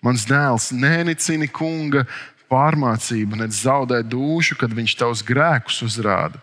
Mans 0.03 0.23
dēls 0.27 0.69
nenicini 0.71 1.49
kunga 1.51 2.05
pārmācību, 2.49 3.37
ne 3.39 3.49
zaudē 3.53 3.99
dušu, 4.07 4.57
kad 4.59 4.73
viņš 4.73 4.95
tavus 4.99 5.23
grēkus 5.25 5.83
uzrāda. 5.85 6.39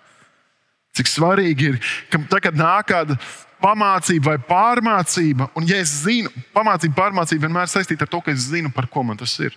Cik 0.96 1.11
svarīgi 1.11 1.72
ir, 1.72 1.81
ka 2.12 2.20
tagad 2.31 2.57
nāk 2.57 2.88
kāda 2.92 3.18
pamācība 3.61 4.35
vai 4.35 4.40
pārmācība, 4.48 5.50
un 5.57 5.66
ja 5.68 5.81
es 5.83 5.92
zinu, 6.05 6.31
pamācība, 6.57 6.96
pārmācība 6.96 7.48
vienmēr 7.48 7.70
saistīta 7.72 8.07
ar 8.07 8.12
to, 8.12 8.20
ka 8.24 8.33
es 8.33 8.48
zinu, 8.48 8.70
par 8.72 8.88
ko 8.92 9.05
man 9.05 9.18
tas 9.20 9.35
ir. 9.42 9.57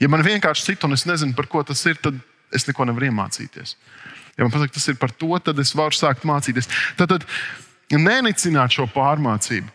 Ja 0.00 0.08
man 0.10 0.24
vienkārši 0.26 0.70
cita 0.70 0.88
un 0.88 0.96
es 0.96 1.06
nezinu, 1.08 1.36
par 1.36 1.48
ko 1.50 1.62
tas 1.66 1.80
ir, 1.88 1.98
tad 2.02 2.16
es 2.54 2.66
neko 2.68 2.86
nevaru 2.88 3.10
iemācīties. 3.10 3.76
Ja 4.34 4.44
man 4.44 4.52
pasaka, 4.54 4.74
tas 4.74 4.88
ir 4.90 4.98
par 5.00 5.14
to, 5.14 5.30
tad 5.38 5.60
es 5.62 5.74
varu 5.76 5.94
sākt 5.94 6.26
mācīties. 6.26 6.70
Tad, 6.98 7.14
tad 7.14 7.94
nenicināt 7.94 8.74
šo 8.74 8.88
pārmācību, 8.90 9.70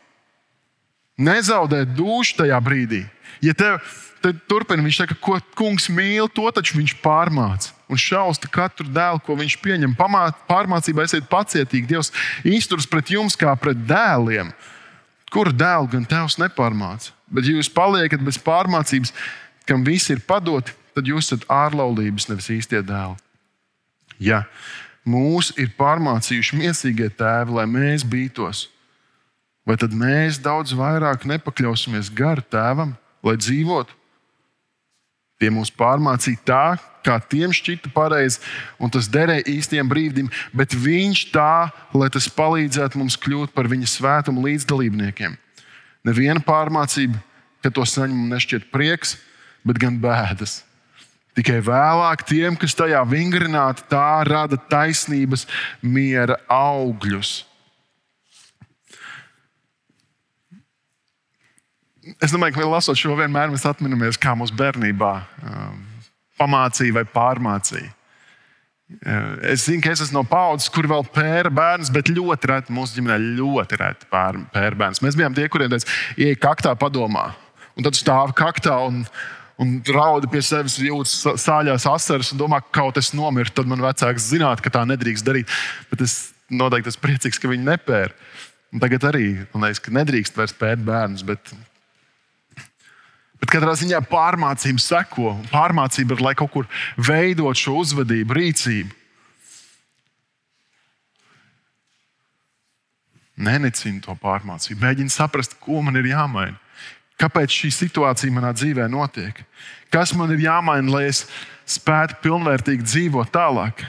nezaudēt 1.23 1.95
dušu 1.95 2.41
tajā 2.41 2.59
brīdī. 2.63 3.05
Ja 3.45 3.55
tev 3.55 3.79
Tad 4.19 4.41
turpina 4.51 4.83
viņš 4.83 4.97
saka, 4.99 5.15
ko 5.15 5.37
kungs 5.55 5.87
mīl, 5.91 6.27
to 6.35 6.43
taču 6.51 6.75
viņš 6.75 6.97
pārmāca. 7.03 7.71
Un 7.89 7.99
šausta 7.99 8.49
katru 8.51 8.89
dēlu, 8.91 9.21
ko 9.23 9.37
viņš 9.39 9.55
pieņem. 9.63 9.93
Pamāt, 9.97 10.41
pārmācībā 10.49 11.05
esiet 11.07 11.29
pacietīgi. 11.31 11.87
Dievs 11.87 12.11
izturas 12.43 12.87
pret 12.89 13.13
jums 13.15 13.39
kā 13.39 13.53
pret 13.59 13.79
dēliem. 13.87 14.51
Kuru 15.31 15.53
dēlu 15.55 15.87
gan 15.93 16.07
tevs 16.09 16.35
nepārmāca? 16.41 17.13
Bet, 17.31 17.47
ja 17.47 17.55
jūs 17.55 17.71
paliekat 17.71 18.21
bez 18.25 18.41
pārmācības, 18.43 19.13
kam 19.69 19.85
visi 19.87 20.17
ir 20.17 20.23
padoti, 20.27 20.75
tad 20.97 21.07
jūs 21.07 21.29
esat 21.29 21.47
ārlaulības, 21.53 22.27
nevis 22.31 22.51
īstie 22.57 22.83
dēli. 22.83 23.15
Ja 24.19 24.43
mūs 25.07 25.53
ir 25.57 25.71
pārmācījuši 25.79 26.59
mīlestīgie 26.59 27.07
tēvi, 27.17 27.55
lai 27.55 27.65
mēs 27.69 28.03
bītos, 28.07 28.67
vai 29.65 29.77
tad 29.79 29.95
mēs 29.95 30.41
daudz 30.43 30.75
vairāk 30.77 31.25
nepakļausimies 31.29 32.11
garu 32.13 32.43
tēvam, 32.51 32.93
lai 33.25 33.37
dzīvotu? 33.39 33.95
Tie 35.39 35.47
mūs 35.55 35.71
pārmācīja 35.71 36.43
tā, 36.43 36.63
kā 37.07 37.15
tiem 37.31 37.53
šķita 37.55 37.93
pareizi, 37.95 38.41
un 38.75 38.91
tas 38.91 39.07
derēja 39.07 39.47
īstajam 39.47 39.87
brīdim, 39.87 40.27
bet 40.51 40.75
viņš 40.75 41.21
tā, 41.31 41.71
lai 41.95 42.09
tas 42.11 42.27
palīdzētu 42.35 42.99
mums 42.99 43.15
kļūt 43.23 43.55
par 43.55 43.71
viņa 43.71 43.87
svētumu 43.87 44.43
līdzdalībniekiem. 44.49 45.37
Neviena 46.07 46.43
pārmācība, 46.43 47.21
ka 47.63 47.71
to 47.71 47.87
saņem, 47.87 48.27
nešķiet 48.33 48.67
prieks, 48.73 49.15
bet 49.63 49.79
gan 49.79 49.95
bēdas. 50.03 50.59
Tikai 51.39 51.61
vēlāk 51.63 52.25
tiem, 52.27 52.59
kas 52.59 52.75
tajā 52.75 52.99
vingrināti, 53.07 53.87
tā 53.87 54.25
rada 54.27 54.59
taisnības, 54.69 55.47
miera 55.79 56.35
augļus. 56.51 57.37
es 62.17 62.33
domāju, 62.33 62.57
ka 62.57 62.67
lasot 62.67 62.97
šo 62.97 63.15
vienmēr 63.19 63.51
mēs 63.53 63.67
atminamies, 63.69 64.19
kā 64.21 64.33
mūsu 64.37 64.55
bērnībā 64.57 65.13
um, 65.45 65.79
pamācīja 66.39 66.99
vai 66.99 67.05
pārmācīja. 67.13 67.91
Uh, 68.89 69.35
es 69.51 69.67
zinu, 69.67 69.83
ka 69.85 69.93
es 69.93 70.01
esmu 70.07 70.21
no 70.21 70.25
paudzes, 70.27 70.71
kur 70.73 70.87
vēl 70.89 71.05
pēra 71.13 71.51
bērns, 71.53 71.91
bet 71.93 72.09
ļoti 72.09 72.49
reti 72.49 72.73
mūsu 72.73 72.97
ģimenē 72.97 73.19
ļoti 73.37 73.81
reti 73.81 74.09
pēra 74.09 74.73
bērns. 74.79 75.03
Mēs 75.05 75.17
bijām 75.19 75.35
tie, 75.37 75.45
kuriem 75.51 75.75
teica, 75.75 75.91
ieej 76.17 76.39
kaktā 76.41 76.73
padomā. 76.79 77.29
Un 77.77 77.85
tad 77.85 77.97
stāv 77.97 78.33
kaktā 78.37 78.79
un, 78.87 79.03
un 79.59 79.77
raudi 79.91 80.29
pie 80.31 80.41
sevis, 80.45 80.77
jūtas 80.81 81.43
sāļās 81.43 81.87
asaras 81.89 82.33
un 82.33 82.41
domā, 82.41 82.61
ka 82.63 82.79
kaut 82.81 82.99
kas 82.99 83.13
nomirst. 83.17 83.55
Tad 83.57 83.69
man 83.69 83.83
vecāks 83.83 84.29
zinātu, 84.31 84.65
ka 84.65 84.73
tā 84.79 84.85
nedrīkst 84.87 85.27
darīt. 85.27 85.51
Bet 85.91 86.05
es 86.05 86.19
noteikti 86.49 86.93
esmu 86.93 87.05
priecīgs, 87.07 87.41
ka 87.41 87.51
viņi 87.51 87.67
nepēra. 87.67 88.13
Un 88.73 88.83
tagad 88.83 89.09
arī 89.09 89.25
man 89.53 89.65
liekas, 89.65 89.81
ka 89.83 89.93
nedrīkst 89.95 90.37
vairs 90.37 90.55
pēt 90.55 90.81
bērnus, 90.85 91.25
bet 91.25 91.53
Bet 93.39 93.53
katrā 93.53 93.71
ziņā 93.79 94.01
pārmācība 94.11 94.83
seko. 94.83 95.33
Pārmācība 95.47 96.17
ir, 96.17 96.23
lai 96.25 96.33
kaut 96.35 96.51
kur 96.51 96.65
veidot 96.99 97.55
šo 97.55 97.77
uzvedību, 97.79 98.35
rīcību. 98.35 98.97
Nenicinu 103.39 104.03
to 104.03 104.15
pārmācību. 104.19 104.81
Mēģinu 104.83 105.13
saprast, 105.13 105.55
ko 105.63 105.79
man 105.85 105.95
ir 106.01 106.09
jāmaina. 106.11 106.59
Kāpēc 107.19 107.51
šī 107.51 107.69
situācija 107.75 108.31
manā 108.31 108.53
dzīvē 108.55 108.87
notiek? 108.91 109.41
Kas 109.91 110.13
man 110.15 110.31
ir 110.31 110.45
jāmaina, 110.45 110.91
lai 110.93 111.07
es 111.09 111.25
spētu 111.67 112.19
pilnvērtīgi 112.23 112.85
dzīvot 112.85 113.31
tālāk? 113.33 113.83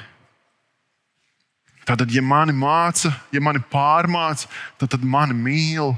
Tātad, 1.86 2.10
ja 2.14 2.22
mani 2.22 2.54
māca, 2.54 3.10
ja 3.34 3.42
mani 3.42 3.62
pārmāca, 3.72 4.50
tad, 4.78 4.92
tad 4.94 5.04
mani 5.06 5.34
mīl, 5.34 5.94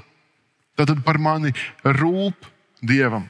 tad, 0.78 0.94
par 1.04 1.18
mani 1.20 1.52
rūp 1.84 2.48
Dievam. 2.82 3.28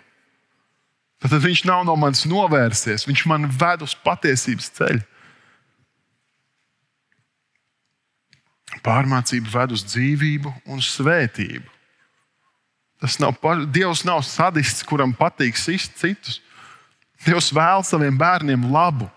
Tad 1.23 1.35
viņš 1.39 1.63
nav 1.69 1.85
no 1.87 1.95
manis 1.99 2.25
novērsies, 2.27 3.05
viņš 3.07 3.25
man 3.31 3.47
ved 3.47 3.85
uz 3.85 3.95
patiesības 4.03 4.71
ceļu. 4.79 5.03
Pārmācība 8.83 9.53
ved 9.53 9.77
uz 9.77 9.85
dzīvību 9.87 10.51
un 10.73 10.81
svētību. 10.83 11.69
Tas 13.03 13.19
nav, 13.19 13.35
Dievs 13.75 14.05
nav 14.07 14.23
sadists, 14.23 14.85
kuram 14.87 15.11
patīk 15.19 15.59
sist 15.59 15.97
citus. 15.99 16.39
Dievs 17.27 17.51
vēl 17.55 17.83
saviem 17.87 18.15
bērniem 18.19 18.69
labu. 18.71 19.09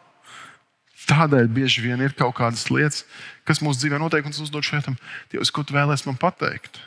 Tādēļ 1.06 1.50
bieži 1.54 1.84
vien 1.86 2.02
ir 2.02 2.15
kaut 2.17 2.34
kādas 2.39 2.65
lietas, 2.74 3.04
kas 3.45 3.62
mūsu 3.62 3.84
dzīvē 3.84 4.00
notiek, 4.02 4.26
un 4.26 4.34
tas 4.34 4.41
uzdod 4.41 4.65
šeit, 4.65 4.89
Dievs, 5.30 5.54
ko 5.54 5.62
tu 5.62 5.76
vēlēsies 5.78 6.08
man 6.10 6.17
pateikt? 6.17 6.82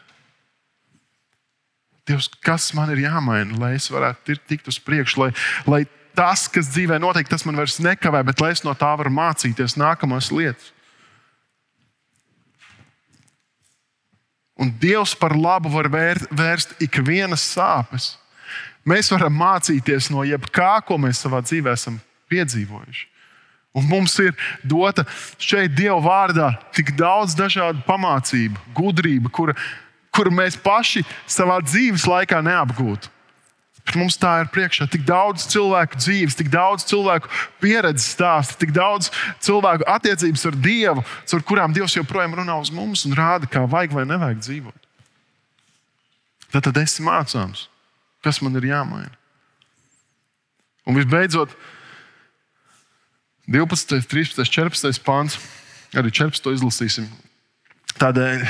Dievs, 2.08 2.26
kas 2.42 2.72
man 2.74 2.90
ir 2.90 3.04
jāmaina, 3.04 3.54
lai 3.60 3.76
es 3.76 3.86
varētu 3.92 4.38
tikt 4.48 4.70
uz 4.72 4.80
priekšu, 4.82 5.22
lai, 5.22 5.30
lai 5.70 5.82
tas, 6.18 6.48
kas 6.50 6.70
dzīvē 6.72 6.98
notiek, 6.98 7.30
tas 7.30 7.46
man 7.46 7.58
vairs 7.60 7.78
nekavē, 7.84 8.24
bet 8.26 8.42
lai 8.42 8.50
es 8.56 8.64
no 8.66 8.74
tā 8.74 8.90
varu 8.98 9.12
mācīties 9.14 9.78
nākamās 9.78 10.32
lietas. 10.34 10.72
Un 14.58 14.72
Dievs 14.80 15.14
par 15.18 15.36
labu 15.38 15.70
var 15.70 15.86
vērst, 15.92 16.30
vērst 16.34 16.74
ikvienas 16.82 17.44
sāpes. 17.54 18.16
Mēs 18.88 19.10
varam 19.12 19.34
mācīties 19.38 20.10
no 20.10 20.24
jebkā, 20.26 20.78
ko 20.86 20.98
mēs 20.98 21.20
savā 21.22 21.42
dzīvē 21.44 21.74
esam 21.76 22.00
piedzīvojuši. 22.32 23.06
Un 23.78 23.84
mums 23.86 24.16
ir 24.22 24.32
dota 24.66 25.04
šeit 25.38 25.76
Dieva 25.76 26.00
vārdā 26.02 26.48
tik 26.74 26.94
daudz 26.98 27.36
dažādu 27.38 27.84
pamācību, 27.86 28.58
gudrību, 28.74 29.30
kura 29.30 29.54
kuru 30.18 30.32
mēs 30.34 30.58
paši 30.58 31.04
savā 31.30 31.60
dzīves 31.62 32.06
laikā 32.08 32.40
neapgūtu. 32.42 33.10
Mums 33.96 34.18
tā 34.20 34.34
ir 34.42 34.50
priekšā 34.52 34.88
tik 34.92 35.04
daudz 35.08 35.46
cilvēku 35.48 36.00
dzīves, 36.00 36.36
tik 36.36 36.50
daudz 36.52 36.84
cilvēku 36.90 37.30
pieredzes 37.62 38.10
stāstu, 38.12 38.58
tik 38.60 38.74
daudz 38.76 39.08
cilvēku 39.44 39.86
attiecības 39.88 40.44
ar 40.50 40.58
Dievu, 40.66 41.04
ar 41.04 41.44
kurām 41.48 41.76
Dievs 41.76 41.96
joprojām 41.96 42.36
runā 42.36 42.58
uz 42.60 42.72
mums 42.74 43.06
un 43.08 43.16
rāda, 43.16 43.48
kā 43.48 43.64
vajag 43.64 43.96
vai 43.96 44.04
nevajag 44.08 44.42
dzīvot. 44.44 44.88
Tad, 46.52 46.64
tad 46.64 46.80
es 46.82 46.98
mācāms, 47.04 47.66
kas 48.24 48.40
man 48.44 48.56
ir 48.60 48.68
jāmaina. 48.70 49.12
Un 50.88 50.96
visbeidzot, 50.96 51.52
12, 53.48 54.04
13, 54.08 54.44
14 54.48 55.04
pāns, 55.04 55.38
arī 55.96 56.12
14 56.12 56.56
izlasīsim. 56.56 57.08
Tādēļ 57.98 58.44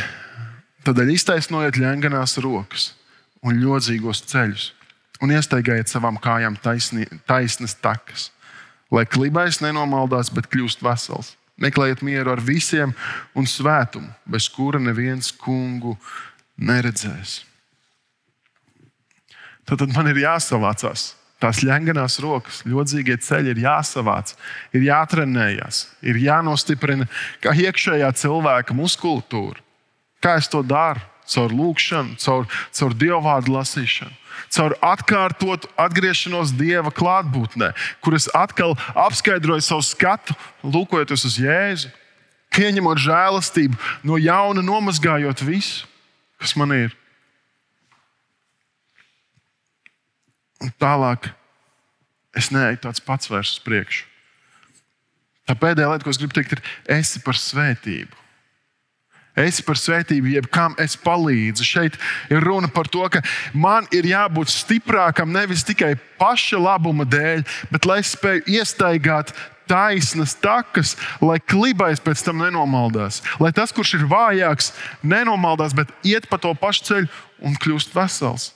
Tādēļ 0.88 1.10
iztaisnojiet 1.12 1.76
ļenganās 1.76 2.38
rokas 2.40 2.92
un 3.44 3.58
ļodzīgos 3.60 4.22
ceļus 4.30 4.70
un 5.22 5.34
iestaigājiet 5.34 5.90
savām 5.90 6.18
kājām 6.22 6.58
taisni, 6.62 7.06
taisnas 7.28 7.74
takas, 7.78 8.30
lai 8.90 9.04
klibais 9.06 9.60
nenomaldās, 9.64 10.32
bet 10.34 10.48
kļūst 10.52 10.84
vesels. 10.84 11.34
Meklējiet 11.58 12.04
mieru 12.06 12.30
ar 12.36 12.42
visiem 12.44 12.92
un 13.34 13.46
svētumu, 13.50 14.12
bez 14.30 14.46
kura 14.54 14.78
neviens 14.78 15.32
kungu 15.34 15.96
neredzēs. 16.54 17.40
Tad, 19.66 19.80
tad 19.82 19.90
man 19.96 20.08
ir 20.12 20.22
jāsavācās. 20.22 21.12
Tās 21.38 21.60
ļenganās 21.62 22.16
rokas, 22.18 22.64
ļodzīgie 22.66 23.14
ceļi 23.22 23.52
ir 23.52 23.60
jāsavāc, 23.62 24.32
ir 24.74 24.88
jātrenējas, 24.88 25.84
ir 26.02 26.18
jānostiprina 26.18 27.06
kā 27.44 27.52
iekšējā 27.54 28.08
cilvēka 28.18 28.74
muskultūra. 28.74 29.62
Kā 30.18 30.34
es 30.40 30.50
to 30.50 30.64
daru? 30.66 31.04
Caur 31.28 31.52
lūgšanu, 31.52 32.16
caur, 32.24 32.46
caur 32.72 32.94
dievvvārdu 32.96 33.52
lasīšanu, 33.52 34.14
caur 34.54 34.74
atkārtotu 34.84 35.70
atgriešanos 35.80 36.52
Dieva 36.58 36.92
klātbūtnē, 36.94 37.72
kur 38.04 38.16
es 38.18 38.28
atkal 38.36 38.76
apskaidroju 38.94 39.64
savu 39.64 39.84
skatu, 39.86 40.36
lūkojoties 40.62 41.26
uz 41.28 41.38
Jēzu, 41.42 41.92
pieņemot 42.54 43.00
žēlastību, 43.02 43.78
no 44.06 44.18
jauna 44.20 44.64
nomazgājot 44.64 45.44
visu, 45.46 45.88
kas 46.40 46.54
man 46.58 46.74
ir. 46.76 46.94
Un 50.62 50.72
tālāk 50.80 51.30
es 52.38 52.50
neeju 52.54 52.80
tāds 52.88 53.02
pats 53.04 53.30
vairs 53.30 53.56
uz 53.56 53.62
priekšu. 53.62 54.06
Tā 55.48 55.54
pēdējā 55.56 55.88
lieta, 55.88 56.04
ko 56.04 56.12
es 56.12 56.18
gribu 56.20 56.34
teikt, 56.36 56.56
ir, 56.58 56.64
esi 56.98 57.22
par 57.24 57.38
svētību. 57.40 58.24
Esi 59.38 59.62
par 59.62 59.78
svētību, 59.78 60.32
jeb 60.34 60.48
kam 60.52 60.74
es 60.80 60.96
palīdzu. 60.98 61.66
Šeit 61.66 61.98
ir 62.32 62.42
runa 62.44 62.70
par 62.72 62.90
to, 62.90 63.04
ka 63.12 63.22
man 63.54 63.86
ir 63.94 64.08
jābūt 64.08 64.50
stiprākam 64.50 65.30
nevis 65.34 65.62
tikai 65.66 65.94
paša 66.18 66.58
labuma 66.58 67.06
dēļ, 67.08 67.44
bet 67.70 67.86
lai 67.88 68.00
es 68.02 68.14
spēju 68.16 68.46
iestaigāt 68.58 69.32
taisnas 69.68 70.32
takas, 70.40 70.96
lai 71.20 71.38
klibais 71.44 72.00
pēc 72.00 72.24
tam 72.24 72.40
nenomaldās. 72.40 73.20
Lai 73.38 73.52
tas, 73.54 73.72
kurš 73.74 73.98
ir 73.98 74.06
vājāks, 74.10 74.72
nenomaldās, 75.04 75.76
bet 75.76 75.92
iet 76.08 76.28
pa 76.30 76.40
to 76.40 76.54
pašu 76.56 76.86
ceļu 76.88 77.10
un 77.44 77.58
kļūst 77.60 77.92
vesels. 77.96 78.52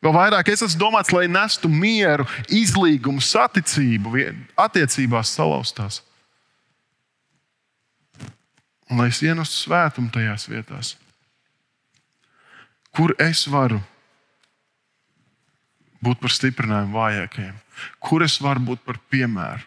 Vēl 0.00 0.14
vairāk 0.16 0.48
es 0.48 0.62
esmu 0.64 0.80
domāts, 0.80 1.12
lai 1.12 1.26
nestu 1.28 1.68
mieru, 1.68 2.24
izlīgumu, 2.48 3.20
saticību, 3.20 4.16
attiecībās 4.56 5.34
salauztās. 5.36 6.00
Un 8.90 8.98
lai 8.98 9.10
es 9.12 9.20
ienestu 9.22 9.54
svētumu 9.54 10.10
tajās 10.10 10.48
vietās, 10.50 10.96
kur 12.90 13.14
es 13.22 13.44
varu 13.46 13.78
būt 16.02 16.20
par 16.22 16.34
stiprinājumu 16.34 16.96
vājākajiem, 16.96 17.58
kur 18.02 18.24
es 18.26 18.38
varu 18.42 18.64
būt 18.72 18.82
par 18.86 18.98
piemēru, 19.12 19.62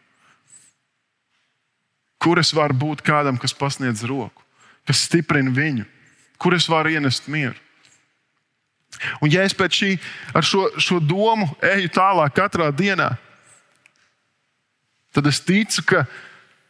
kur 2.24 2.40
es 2.42 2.54
varu 2.56 2.76
būt 2.80 3.04
kādam, 3.06 3.40
kas 3.40 3.56
pasniedz 3.56 4.04
roku, 4.08 4.44
kas 4.88 5.06
stiprina 5.08 5.54
viņu, 5.54 5.86
kur 6.42 6.56
es 6.58 6.68
varu 6.72 6.92
ienest 6.92 7.30
mieru. 7.32 7.56
Un, 9.22 9.32
ja 9.32 9.44
es 9.44 9.56
pēc 9.58 9.78
šī, 9.80 9.92
ar 10.38 10.46
šo, 10.46 10.68
šo 10.82 11.00
domu 11.02 11.48
eju 11.64 11.90
tālāk 11.96 12.36
katrā 12.38 12.70
dienā, 12.76 13.10
tad 15.14 15.28
es 15.30 15.42
ticu, 15.44 15.84
ka 15.88 16.04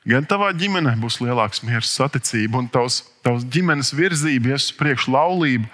gan 0.08 0.28
tavā 0.28 0.52
ģimenē 0.58 0.96
būs 1.02 1.22
lielāks 1.24 1.64
miers, 1.64 1.92
saticība 1.92 2.60
un 2.60 2.70
tavs, 2.72 3.02
tavs 3.24 3.46
ģimenes 3.48 3.94
virzība, 3.96 4.54
ies 4.54 4.70
uz 4.70 4.78
priekšu 4.78 5.14
laulība, 5.16 5.70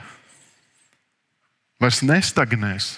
vairs 1.81 2.03
nestagnēs. 2.05 2.97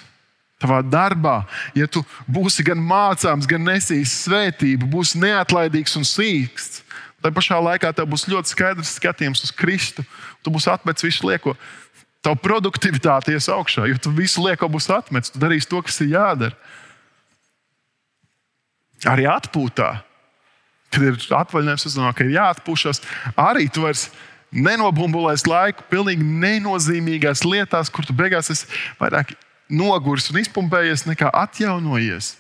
Tavā 0.62 0.84
darbā, 0.86 1.40
ja 1.74 1.88
tu 1.90 2.04
būsi 2.30 2.62
gan 2.68 2.78
mācāms, 2.86 3.48
gan 3.50 3.64
nesīs 3.66 4.14
svētību, 4.28 4.92
būsi 4.94 5.18
neatlaidīgs 5.24 5.96
un 5.98 6.06
sīksts, 6.06 6.84
tad 7.22 7.34
pašā 7.34 7.58
laikā 7.62 7.90
tev 7.98 8.10
būs 8.12 8.28
ļoti 8.30 8.54
skaidrs 8.54 8.94
skatījums 9.00 9.42
uz 9.48 9.54
Kristu. 9.58 10.06
Tu 10.46 10.54
būsi 10.54 10.70
atmetis 10.74 11.06
visu 11.06 11.26
lieko. 11.30 11.56
Tava 12.22 12.38
produktivitāte 12.38 13.34
ies 13.34 13.50
augšā, 13.50 13.88
jo 13.90 13.98
tu 14.02 14.14
visu 14.14 14.44
lieko 14.46 14.70
būs 14.70 14.90
atmetis. 14.94 15.34
Tu 15.34 15.42
darīsi 15.42 15.70
to, 15.70 15.82
kas 15.86 15.98
ir 16.06 16.14
jādara. 16.14 16.58
Arī 19.10 19.26
atpūtā, 19.26 19.96
kad 20.92 21.06
ir 21.08 21.18
atvaļinājums, 21.38 21.96
domāju, 21.96 22.18
ka 22.18 22.28
ir 22.28 22.36
jāatpūšas. 22.36 23.02
Arī 23.40 23.68
tu 23.72 23.86
vairs 23.86 24.10
nenobumbulēsi 24.52 25.48
laiku 25.48 25.88
pilnīgi 25.92 26.26
nenozīmīgās 26.44 27.46
lietās, 27.48 27.92
kur 27.92 28.06
tu 28.08 28.16
beigās 28.16 28.52
esi 28.52 28.68
vairāk 29.00 29.34
noguris 29.72 30.30
un 30.32 30.42
izpumpējies 30.42 31.08
nekā 31.08 31.32
atjaunojies. 31.44 32.36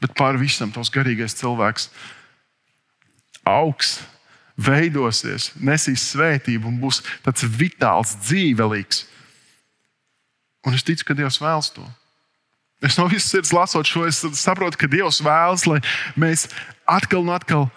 Bet 0.00 0.14
pāri 0.16 0.40
visam 0.40 0.72
tavs 0.72 0.92
garīgais 0.94 1.36
cilvēks 1.36 1.90
augs 3.48 3.98
veidosies, 4.58 5.52
nesīs 5.62 6.08
svētību 6.12 6.68
un 6.70 6.80
būs 6.82 7.02
tāds 7.24 7.44
vitāls, 7.46 8.16
dzīvelīgs. 8.26 9.04
Un 10.66 10.74
es 10.74 10.84
ticu, 10.84 11.06
ka 11.06 11.16
Dievs 11.18 11.38
vēlas 11.40 11.70
to. 11.74 11.84
Es 12.82 12.98
no 12.98 13.08
visas 13.10 13.30
sirds 13.32 13.52
lasot 13.54 13.86
šo, 13.86 14.04
es 14.06 14.20
saprotu, 14.38 14.78
ka 14.78 14.90
Dievs 14.90 15.20
vēlas, 15.24 15.64
lai 15.66 15.78
mēs 16.18 16.46
atkal 16.88 17.22
un 17.22 17.32
atkal 17.36 17.68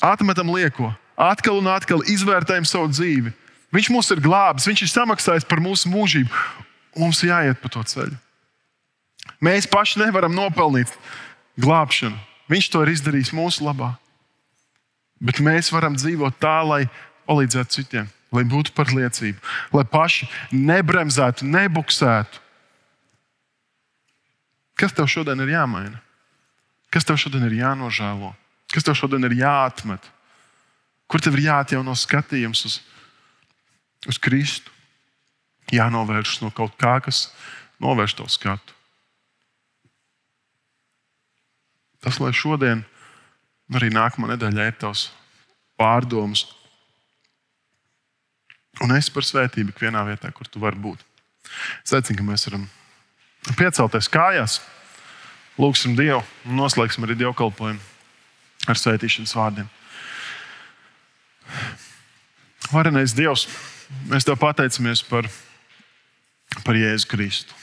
atmetam 0.00 0.50
lieko, 0.54 0.92
atkal 1.18 1.60
un 1.60 1.68
atkal 1.70 2.04
izvērtējam 2.08 2.66
savu 2.68 2.90
dzīvi. 2.92 3.34
Viņš 3.74 3.90
mūs 3.94 4.10
ir 4.14 4.22
glābis, 4.24 4.66
viņš 4.66 4.82
ir 4.86 4.90
samaksājis 4.90 5.46
par 5.46 5.62
mūsu 5.62 5.90
mūžību. 5.92 6.32
Mums 6.98 7.22
jāiet 7.22 7.60
pa 7.62 7.70
to 7.70 7.82
ceļu. 7.86 8.16
Mēs 9.44 9.68
paši 9.70 10.00
nevaram 10.02 10.34
nopelnīt 10.34 10.90
glābšanu. 11.60 12.18
Viņš 12.50 12.70
to 12.72 12.82
ir 12.82 12.94
izdarījis 12.96 13.34
mūsu 13.36 13.62
labā. 13.62 13.92
Bet 15.22 15.38
mēs 15.44 15.70
varam 15.70 15.94
dzīvot 15.94 16.40
tā, 16.40 16.58
lai 16.66 16.82
palīdzētu 17.28 17.76
citiem, 17.76 18.08
lai 18.34 18.42
būtu 18.48 18.72
par 18.74 18.90
liecību, 18.90 19.38
lai 19.76 19.84
paši 19.86 20.26
nebremzētu, 20.50 21.46
nebuksētu. 21.46 22.40
Kas 24.80 24.96
tev 24.96 25.10
šodien 25.12 25.44
ir 25.44 25.52
jāmaina? 25.52 26.00
Kas 26.90 27.06
tev 27.06 27.20
šodien 27.20 27.44
ir 27.46 27.58
jānožēlo? 27.60 28.32
Kas 28.70 28.86
tev 28.86 28.96
šodien 28.98 29.26
ir 29.26 29.38
jāatmet? 29.40 30.04
Kur 31.10 31.22
tev 31.22 31.38
ir 31.38 31.48
jāatjauno 31.48 31.96
skatījums 31.98 32.64
uz, 32.68 32.76
uz 34.06 34.20
Kristu? 34.22 34.70
Jānovēršas 35.74 36.42
no 36.42 36.50
kaut 36.54 36.74
kā, 36.78 36.96
kas 37.02 37.28
novērš 37.82 38.16
to 38.18 38.26
skatu. 38.30 38.74
Tas, 42.00 42.16
lai 42.22 42.32
šodien 42.34 42.82
Arī 43.70 43.86
nākamā 43.94 44.32
nedēļa 44.32 44.66
ir 44.66 44.78
tavs 44.82 45.04
pārdoms. 45.78 46.42
Un 48.82 48.94
es 48.96 49.10
par 49.12 49.26
svētību 49.26 49.74
ikvienā 49.74 50.02
vietā, 50.08 50.32
kur 50.34 50.48
tu 50.50 50.62
vari 50.62 50.80
būt. 50.80 51.04
Es 51.84 51.94
aicinu, 51.94 52.18
ka 52.18 52.26
mēs 52.26 52.46
varam 52.48 52.66
piecelties 53.58 54.10
kājās, 54.10 54.58
lūgsim 55.60 55.94
Dievu 55.98 56.22
un 56.48 56.58
noslēgsim 56.58 57.06
arī 57.06 57.18
dievkalpojumu 57.22 57.89
ar 58.72 58.80
svētīšanas 58.80 59.34
vārdiem. 59.36 59.68
Varenais 62.70 63.14
Dievs, 63.16 63.48
mēs 64.10 64.26
Tev 64.26 64.38
pateicamies 64.40 65.02
par, 65.06 65.26
par 66.64 66.78
Jēzu 66.78 67.10
Kristu. 67.10 67.56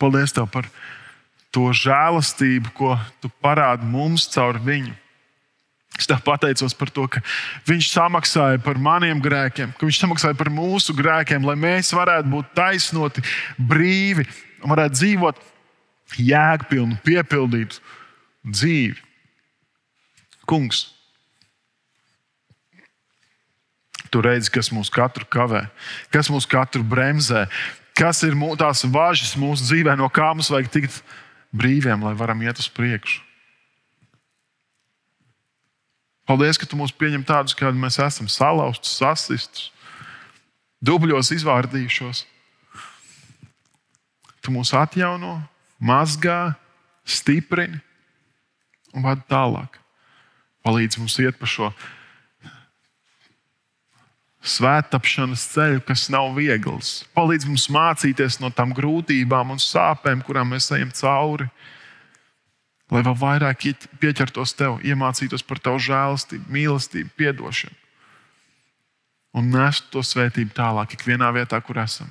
Paldies 0.00 0.34
Tev 0.36 0.50
par 0.52 0.68
to 1.52 1.68
žēlastību, 1.76 2.72
ko 2.76 2.96
tu 3.20 3.30
parādi 3.44 3.88
mums 3.88 4.26
caur 4.32 4.58
viņu. 4.60 4.94
Es 5.98 6.08
tev 6.08 6.22
pateicos 6.24 6.72
par 6.72 6.88
to, 6.88 7.04
ka 7.04 7.20
viņš 7.68 7.90
samaksāja 7.92 8.60
par 8.64 8.78
maniem 8.80 9.20
grēkiem, 9.20 9.74
ka 9.76 9.84
viņš 9.84 9.98
samaksāja 10.00 10.36
par 10.38 10.48
mūsu 10.48 10.94
grēkiem, 10.96 11.44
lai 11.44 11.56
mēs 11.60 11.92
varētu 11.92 12.32
būt 12.32 12.54
taisnoti, 12.56 13.24
brīvi 13.60 14.24
un 14.64 14.72
varētu 14.72 14.96
dzīvot 14.96 15.42
jēgpilnu, 16.16 16.96
piepildītu 17.04 17.82
dzīvi. 18.46 18.98
Kungs, 20.48 20.88
tu 24.12 24.20
redzi, 24.20 24.50
kas 24.52 24.68
mūs 24.74 24.90
katru 24.92 25.24
kavē, 25.30 25.64
kas 26.12 26.28
mūs 26.32 26.46
katru 26.50 26.82
bremzē, 26.84 27.46
kas 27.96 28.22
ir 28.26 28.36
tās 28.60 28.84
važas 28.84 29.36
mūsu 29.38 29.64
dzīvē, 29.70 29.96
no 29.96 30.10
kā 30.12 30.32
mums 30.34 30.50
vajag 30.52 30.72
tikt 30.74 30.98
brīviem, 31.54 32.02
lai 32.02 32.14
varam 32.18 32.42
iet 32.42 32.58
uz 32.60 32.68
priekšu. 32.68 33.22
Paldies, 36.28 36.58
ka 36.58 36.66
tu 36.68 36.78
mūs 36.78 36.92
pieņem 36.94 37.24
tādus, 37.26 37.54
kādi 37.58 37.80
mēs 37.80 37.98
esam, 38.00 38.28
salauztus, 38.30 38.94
sasistus, 39.00 39.70
dubļos 40.82 41.32
izvārdījušos. 41.34 42.24
Tu 44.42 44.54
mūs 44.54 44.72
atjauno, 44.74 45.40
mazgā, 45.82 46.54
stiprini 47.06 47.80
un 48.92 49.04
vadi 49.06 49.24
tālāk. 49.30 49.78
Palīdz 50.62 51.00
mums 51.00 51.18
iet 51.22 51.38
pa 51.40 51.48
šo 51.48 51.72
svētapšanas 54.42 55.44
ceļu, 55.52 55.82
kas 55.86 56.08
nav 56.10 56.32
viegls. 56.38 57.02
Palīdz 57.14 57.46
mums 57.50 57.68
mācīties 57.70 58.40
no 58.42 58.50
tām 58.54 58.74
grūtībām 58.74 59.54
un 59.54 59.62
sāpēm, 59.62 60.24
kurām 60.26 60.54
mēs 60.54 60.70
ejam 60.74 60.90
cauri. 60.94 61.50
lai 62.92 63.00
vēl 63.00 63.14
vairāk 63.16 63.62
pieķertos 64.00 64.52
tev, 64.52 64.82
iemācītos 64.84 65.42
par 65.42 65.58
tavu 65.58 65.78
žēlastību, 65.80 66.44
mīlestību, 66.52 67.14
atdošanu 67.30 67.82
un 69.32 69.48
nestu 69.52 69.88
to 69.96 70.04
svētību 70.04 70.52
tālāk, 70.56 70.96
ikvienā 70.96 71.30
vietā, 71.34 71.60
kur 71.64 71.80
esam. 71.82 72.10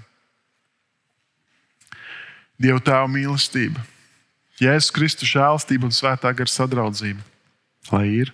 Dieva 2.61 2.81
tēva 2.81 3.07
mīlestība, 3.09 3.81
Jēzus 4.61 4.91
Kristus 4.93 5.31
žēlastība 5.31 5.87
un 5.87 5.93
svētā 5.95 6.29
gara 6.37 6.51
sadraudzība, 6.53 7.23
lai 7.89 8.05
ir 8.21 8.29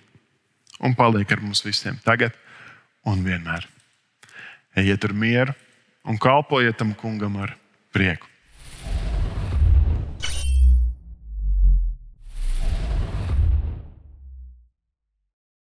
un 0.84 0.92
paliek 0.96 1.30
ar 1.32 1.40
mums 1.40 1.64
visiem 1.64 1.96
tagad 2.04 2.36
un 3.08 3.22
vienmēr. 3.24 3.64
Ejiet 4.76 5.06
ar 5.08 5.14
mieru 5.16 5.54
un 6.04 6.20
kalpojiet 6.20 6.76
tam 6.76 6.92
kungam 7.00 7.38
ar 7.40 7.54
prieku. 7.96 8.28